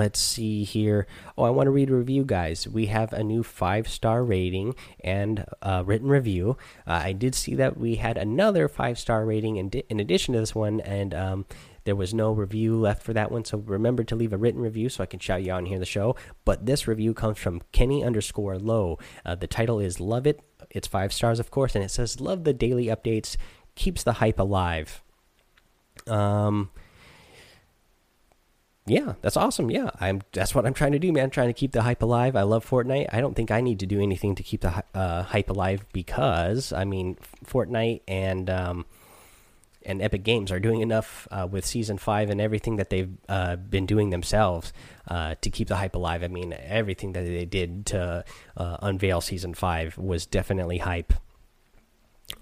let's 0.00 0.18
see 0.18 0.64
here. 0.64 1.06
Oh, 1.36 1.44
I 1.44 1.50
want 1.50 1.66
to 1.66 1.70
read 1.70 1.90
a 1.90 1.94
review, 1.94 2.24
guys. 2.24 2.66
We 2.66 2.86
have 2.86 3.12
a 3.12 3.22
new 3.22 3.42
five 3.42 3.86
star 3.86 4.24
rating 4.24 4.74
and 5.04 5.44
uh, 5.60 5.82
written 5.84 6.08
review. 6.08 6.56
Uh, 6.86 7.02
I 7.04 7.12
did 7.12 7.34
see 7.34 7.54
that 7.56 7.76
we 7.76 7.96
had 7.96 8.16
another 8.16 8.66
five 8.66 8.98
star 8.98 9.26
rating 9.26 9.56
in, 9.56 9.68
in 9.90 10.00
addition 10.00 10.32
to 10.32 10.40
this 10.40 10.54
one, 10.54 10.80
and 10.80 11.12
um, 11.12 11.44
there 11.84 11.94
was 11.94 12.14
no 12.14 12.32
review 12.32 12.80
left 12.80 13.02
for 13.02 13.12
that 13.12 13.30
one. 13.30 13.44
So 13.44 13.58
remember 13.58 14.02
to 14.04 14.16
leave 14.16 14.32
a 14.32 14.38
written 14.38 14.62
review 14.62 14.88
so 14.88 15.02
I 15.02 15.06
can 15.06 15.20
shout 15.20 15.42
you 15.42 15.52
out 15.52 15.58
and 15.58 15.68
hear 15.68 15.78
the 15.78 15.84
show. 15.84 16.16
But 16.46 16.64
this 16.64 16.88
review 16.88 17.12
comes 17.12 17.36
from 17.36 17.60
Kenny 17.70 18.02
underscore 18.02 18.58
low. 18.58 18.98
Uh, 19.26 19.34
the 19.34 19.46
title 19.46 19.80
is 19.80 20.00
Love 20.00 20.26
It. 20.26 20.40
It's 20.70 20.88
five 20.88 21.12
stars, 21.12 21.38
of 21.38 21.50
course, 21.50 21.74
and 21.74 21.84
it 21.84 21.90
says, 21.90 22.22
Love 22.22 22.44
the 22.44 22.54
daily 22.54 22.86
updates, 22.86 23.36
keeps 23.74 24.02
the 24.02 24.14
hype 24.14 24.38
alive. 24.38 25.02
Um, 26.06 26.70
yeah, 28.90 29.14
that's 29.22 29.36
awesome. 29.36 29.70
Yeah, 29.70 29.90
I'm. 30.00 30.22
That's 30.32 30.54
what 30.54 30.66
I'm 30.66 30.74
trying 30.74 30.92
to 30.92 30.98
do, 30.98 31.12
man. 31.12 31.30
trying 31.30 31.48
to 31.48 31.54
keep 31.54 31.72
the 31.72 31.82
hype 31.82 32.02
alive. 32.02 32.34
I 32.34 32.42
love 32.42 32.68
Fortnite. 32.68 33.08
I 33.12 33.20
don't 33.20 33.34
think 33.34 33.50
I 33.50 33.60
need 33.60 33.78
to 33.80 33.86
do 33.86 34.00
anything 34.00 34.34
to 34.34 34.42
keep 34.42 34.62
the 34.62 34.82
uh, 34.94 35.22
hype 35.22 35.48
alive 35.48 35.86
because 35.92 36.72
I 36.72 36.84
mean, 36.84 37.16
Fortnite 37.46 38.00
and 38.08 38.50
um, 38.50 38.86
and 39.84 40.02
Epic 40.02 40.24
Games 40.24 40.50
are 40.50 40.60
doing 40.60 40.80
enough 40.80 41.28
uh, 41.30 41.46
with 41.50 41.64
Season 41.64 41.98
Five 41.98 42.30
and 42.30 42.40
everything 42.40 42.76
that 42.76 42.90
they've 42.90 43.10
uh, 43.28 43.56
been 43.56 43.86
doing 43.86 44.10
themselves 44.10 44.72
uh, 45.08 45.36
to 45.40 45.50
keep 45.50 45.68
the 45.68 45.76
hype 45.76 45.94
alive. 45.94 46.22
I 46.22 46.28
mean, 46.28 46.52
everything 46.52 47.12
that 47.12 47.24
they 47.24 47.44
did 47.44 47.86
to 47.86 48.24
uh, 48.56 48.76
unveil 48.82 49.20
Season 49.20 49.54
Five 49.54 49.96
was 49.98 50.26
definitely 50.26 50.78
hype. 50.78 51.12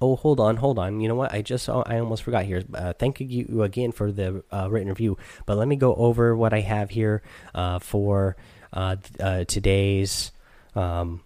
Oh, 0.01 0.17
hold 0.17 0.39
on, 0.39 0.57
hold 0.57 0.79
on. 0.79 1.01
You 1.01 1.09
know 1.09 1.17
what? 1.17 1.33
I 1.33 1.43
just 1.43 1.69
I 1.69 1.99
almost 1.99 2.23
forgot 2.23 2.45
here. 2.45 2.63
Uh, 2.73 2.93
thank 2.93 3.21
you 3.21 3.63
again 3.63 3.93
for 3.93 4.13
the 4.13 4.45
uh, 4.53 4.69
written 4.71 4.89
review. 4.89 5.17
But 5.45 5.59
let 5.59 5.67
me 5.67 5.77
go 5.77 5.95
over 5.95 6.37
what 6.37 6.53
I 6.53 6.61
have 6.61 6.91
here 6.91 7.23
uh, 7.55 7.81
for 7.81 8.37
uh, 8.73 8.97
uh, 9.19 9.45
today's 9.45 10.31
um, 10.77 11.23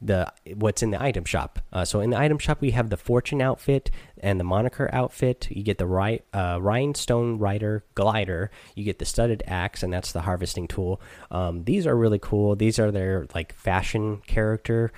the 0.00 0.32
what's 0.54 0.80
in 0.80 0.92
the 0.92 1.02
item 1.02 1.24
shop. 1.24 1.58
Uh, 1.72 1.84
so 1.84 1.98
in 1.98 2.10
the 2.10 2.18
item 2.18 2.38
shop, 2.38 2.60
we 2.60 2.70
have 2.70 2.88
the 2.88 2.96
fortune 2.96 3.42
outfit 3.42 3.90
and 4.20 4.38
the 4.38 4.44
moniker 4.44 4.88
outfit. 4.92 5.48
You 5.50 5.64
get 5.64 5.78
the 5.78 5.86
right 5.86 6.24
rhinestone 6.32 7.38
rider 7.38 7.84
glider. 7.96 8.52
You 8.76 8.84
get 8.84 9.00
the 9.00 9.04
studded 9.04 9.42
axe, 9.44 9.82
and 9.82 9.92
that's 9.92 10.12
the 10.12 10.20
harvesting 10.20 10.68
tool. 10.68 11.00
Um, 11.32 11.64
these 11.64 11.84
are 11.84 11.96
really 11.96 12.20
cool. 12.20 12.54
These 12.54 12.78
are 12.78 12.92
their 12.92 13.26
like 13.34 13.52
fashion 13.54 14.18
character 14.28 14.92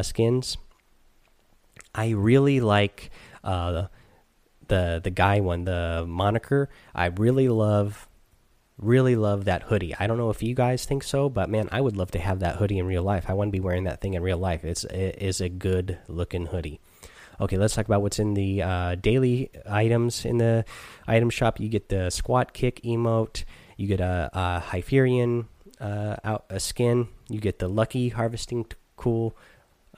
skins. 0.00 0.56
I 1.96 2.10
really 2.10 2.60
like 2.60 3.10
uh, 3.42 3.86
the 4.68 5.00
the 5.02 5.10
guy 5.10 5.40
one, 5.40 5.64
the 5.64 6.04
moniker. 6.06 6.68
I 6.94 7.06
really 7.06 7.48
love, 7.48 8.06
really 8.78 9.16
love 9.16 9.46
that 9.46 9.62
hoodie. 9.62 9.94
I 9.98 10.06
don't 10.06 10.18
know 10.18 10.30
if 10.30 10.42
you 10.42 10.54
guys 10.54 10.84
think 10.84 11.02
so, 11.02 11.28
but 11.28 11.48
man, 11.48 11.68
I 11.72 11.80
would 11.80 11.96
love 11.96 12.10
to 12.12 12.18
have 12.18 12.40
that 12.40 12.56
hoodie 12.56 12.78
in 12.78 12.86
real 12.86 13.02
life. 13.02 13.24
I 13.28 13.32
want 13.32 13.48
to 13.48 13.52
be 13.52 13.60
wearing 13.60 13.84
that 13.84 14.00
thing 14.00 14.14
in 14.14 14.22
real 14.22 14.38
life. 14.38 14.64
It's 14.64 14.84
it 14.84 15.16
is 15.20 15.40
a 15.40 15.48
good 15.48 15.98
looking 16.06 16.46
hoodie. 16.46 16.80
Okay, 17.40 17.56
let's 17.56 17.74
talk 17.74 17.86
about 17.86 18.00
what's 18.02 18.18
in 18.18 18.34
the 18.34 18.62
uh, 18.62 18.94
daily 18.94 19.50
items 19.68 20.24
in 20.24 20.38
the 20.38 20.64
item 21.06 21.30
shop. 21.30 21.60
You 21.60 21.68
get 21.68 21.88
the 21.88 22.10
squat 22.10 22.52
kick 22.52 22.80
emote. 22.82 23.44
You 23.76 23.86
get 23.86 24.00
a, 24.00 24.30
a 24.32 24.60
Hyperion 24.60 25.48
uh, 25.78 26.16
out 26.24 26.46
a 26.48 26.58
skin. 26.58 27.08
You 27.28 27.40
get 27.40 27.58
the 27.58 27.68
lucky 27.68 28.08
harvesting 28.08 28.66
cool 28.96 29.36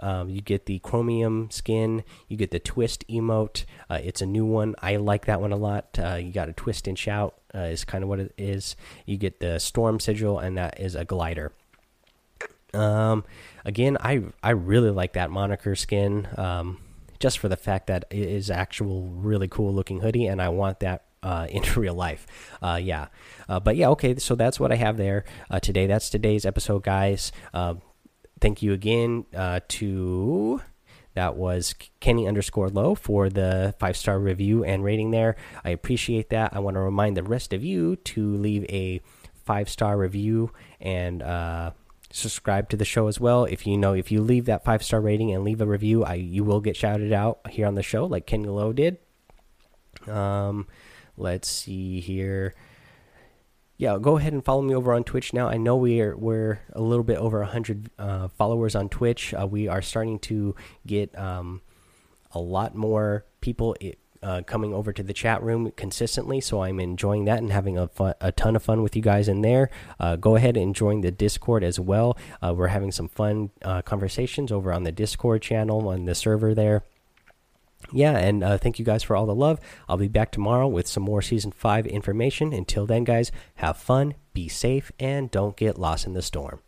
um, 0.00 0.28
you 0.28 0.40
get 0.40 0.66
the 0.66 0.78
chromium 0.80 1.50
skin. 1.50 2.04
You 2.28 2.36
get 2.36 2.50
the 2.50 2.58
twist 2.58 3.06
emote. 3.08 3.64
Uh, 3.90 4.00
it's 4.02 4.22
a 4.22 4.26
new 4.26 4.44
one. 4.44 4.74
I 4.80 4.96
like 4.96 5.26
that 5.26 5.40
one 5.40 5.52
a 5.52 5.56
lot. 5.56 5.98
Uh, 5.98 6.14
you 6.14 6.32
got 6.32 6.48
a 6.48 6.52
twist 6.52 6.86
and 6.86 6.98
shout 6.98 7.34
uh, 7.54 7.60
is 7.60 7.84
kind 7.84 8.02
of 8.02 8.08
what 8.08 8.20
it 8.20 8.32
is. 8.36 8.76
You 9.06 9.16
get 9.16 9.40
the 9.40 9.58
storm 9.58 10.00
sigil, 10.00 10.38
and 10.38 10.56
that 10.58 10.80
is 10.80 10.94
a 10.94 11.04
glider. 11.04 11.52
Um, 12.74 13.24
again, 13.64 13.96
I 14.00 14.24
I 14.42 14.50
really 14.50 14.90
like 14.90 15.14
that 15.14 15.30
moniker 15.30 15.74
skin. 15.74 16.28
Um, 16.36 16.78
just 17.18 17.38
for 17.38 17.48
the 17.48 17.56
fact 17.56 17.88
that 17.88 18.04
it 18.10 18.28
is 18.28 18.50
actual 18.50 19.08
really 19.08 19.48
cool 19.48 19.74
looking 19.74 20.00
hoodie, 20.00 20.26
and 20.26 20.40
I 20.40 20.50
want 20.50 20.80
that 20.80 21.04
uh, 21.22 21.46
in 21.50 21.62
real 21.76 21.94
life. 21.94 22.26
Uh, 22.62 22.78
yeah, 22.82 23.08
uh, 23.48 23.60
but 23.60 23.76
yeah, 23.76 23.88
okay. 23.90 24.16
So 24.16 24.34
that's 24.34 24.60
what 24.60 24.72
I 24.72 24.76
have 24.76 24.96
there 24.96 25.24
uh, 25.50 25.60
today. 25.60 25.86
That's 25.86 26.10
today's 26.10 26.44
episode, 26.44 26.82
guys. 26.82 27.32
Thank 28.40 28.62
you 28.62 28.73
again 28.73 29.26
uh, 29.35 29.61
to 29.68 30.61
that 31.14 31.37
was 31.37 31.75
Kenny 31.99 32.28
underscore 32.28 32.68
low 32.68 32.95
for 32.95 33.28
the 33.28 33.75
five 33.80 33.97
star 33.97 34.21
review 34.21 34.62
and 34.62 34.85
rating 34.85 35.11
there. 35.11 35.35
I 35.64 35.70
appreciate 35.70 36.31
that. 36.31 36.55
I 36.55 36.61
want 36.61 36.77
to 36.77 36.81
remind 36.81 37.16
the 37.16 37.24
rest 37.24 37.53
of 37.53 37.64
you 37.64 37.96
to 37.96 38.37
leave 38.37 38.64
a 38.68 39.01
five 39.44 39.68
star 39.68 39.98
review 39.98 40.53
and 40.81 41.22
uh, 41.22 41.72
subscribe 42.12 42.68
to 42.68 42.77
the 42.77 42.85
show 42.85 43.09
as 43.09 43.18
well. 43.18 43.44
If 43.44 43.66
you 43.66 43.77
know, 43.77 43.94
if 43.94 44.12
you 44.12 44.22
leave 44.22 44.44
that 44.44 44.64
five 44.64 44.83
star 44.85 45.01
rating 45.01 45.33
and 45.33 45.42
leave 45.42 45.61
a 45.61 45.66
review, 45.66 46.05
I 46.05 46.14
you 46.14 46.44
will 46.44 46.61
get 46.61 46.77
shouted 46.77 47.12
out 47.12 47.40
here 47.51 47.66
on 47.66 47.74
the 47.74 47.83
show, 47.83 48.07
like 48.07 48.27
Kenny 48.27 48.48
Low 48.48 48.72
did. 48.72 48.98
Um, 50.07 50.68
let's 51.16 51.48
see 51.48 51.98
here 52.01 52.55
yeah, 53.78 53.96
go 54.00 54.18
ahead 54.18 54.32
and 54.32 54.44
follow 54.44 54.60
me 54.60 54.74
over 54.74 54.92
on 54.92 55.04
Twitch 55.04 55.32
now. 55.32 55.48
I 55.48 55.56
know 55.56 55.76
we're 55.76 56.16
we're 56.16 56.58
a 56.72 56.82
little 56.82 57.04
bit 57.04 57.16
over 57.16 57.42
hundred 57.44 57.90
uh, 57.96 58.26
followers 58.26 58.74
on 58.74 58.88
Twitch. 58.88 59.32
Uh, 59.32 59.46
we 59.46 59.68
are 59.68 59.80
starting 59.80 60.18
to 60.20 60.56
get 60.84 61.16
um, 61.16 61.62
a 62.32 62.40
lot 62.40 62.74
more 62.74 63.24
people 63.40 63.76
uh, 64.20 64.42
coming 64.46 64.74
over 64.74 64.92
to 64.92 65.04
the 65.04 65.12
chat 65.12 65.40
room 65.44 65.70
consistently. 65.76 66.40
So 66.40 66.64
I'm 66.64 66.80
enjoying 66.80 67.24
that 67.26 67.38
and 67.38 67.52
having 67.52 67.78
a 67.78 67.86
fun, 67.86 68.14
a 68.20 68.32
ton 68.32 68.56
of 68.56 68.64
fun 68.64 68.82
with 68.82 68.96
you 68.96 69.02
guys 69.02 69.28
in 69.28 69.42
there. 69.42 69.70
Uh, 70.00 70.16
go 70.16 70.34
ahead 70.34 70.56
and 70.56 70.74
join 70.74 71.02
the 71.02 71.12
Discord 71.12 71.62
as 71.62 71.78
well. 71.78 72.18
Uh, 72.42 72.52
we're 72.56 72.68
having 72.68 72.90
some 72.90 73.08
fun 73.08 73.50
uh, 73.62 73.82
conversations 73.82 74.50
over 74.50 74.72
on 74.72 74.82
the 74.82 74.92
Discord 74.92 75.40
channel 75.40 75.88
on 75.88 76.04
the 76.04 76.16
server 76.16 76.52
there 76.52 76.82
yeah, 77.92 78.16
and 78.16 78.42
uh, 78.42 78.59
thank 78.59 78.79
you 78.79 78.85
guys 78.85 79.03
for 79.03 79.16
all 79.16 79.27
the 79.27 79.35
love. 79.35 79.61
I'll 79.88 79.96
be 79.96 80.09
back 80.09 80.31
tomorrow 80.31 80.68
with 80.68 80.87
some 80.87 81.03
more 81.03 81.22
season 81.22 81.53
five 81.53 81.87
information. 81.87 82.53
Until 82.53 82.87
then, 82.87 83.05
guys, 83.05 83.33
have 83.57 83.77
fun, 83.77 84.14
be 84.33 84.48
safe, 84.48 84.92
and 84.98 85.31
don't 85.31 85.57
get 85.57 85.79
lost 85.79 86.07
in 86.07 86.12
the 86.12 86.22
storm. 86.22 86.61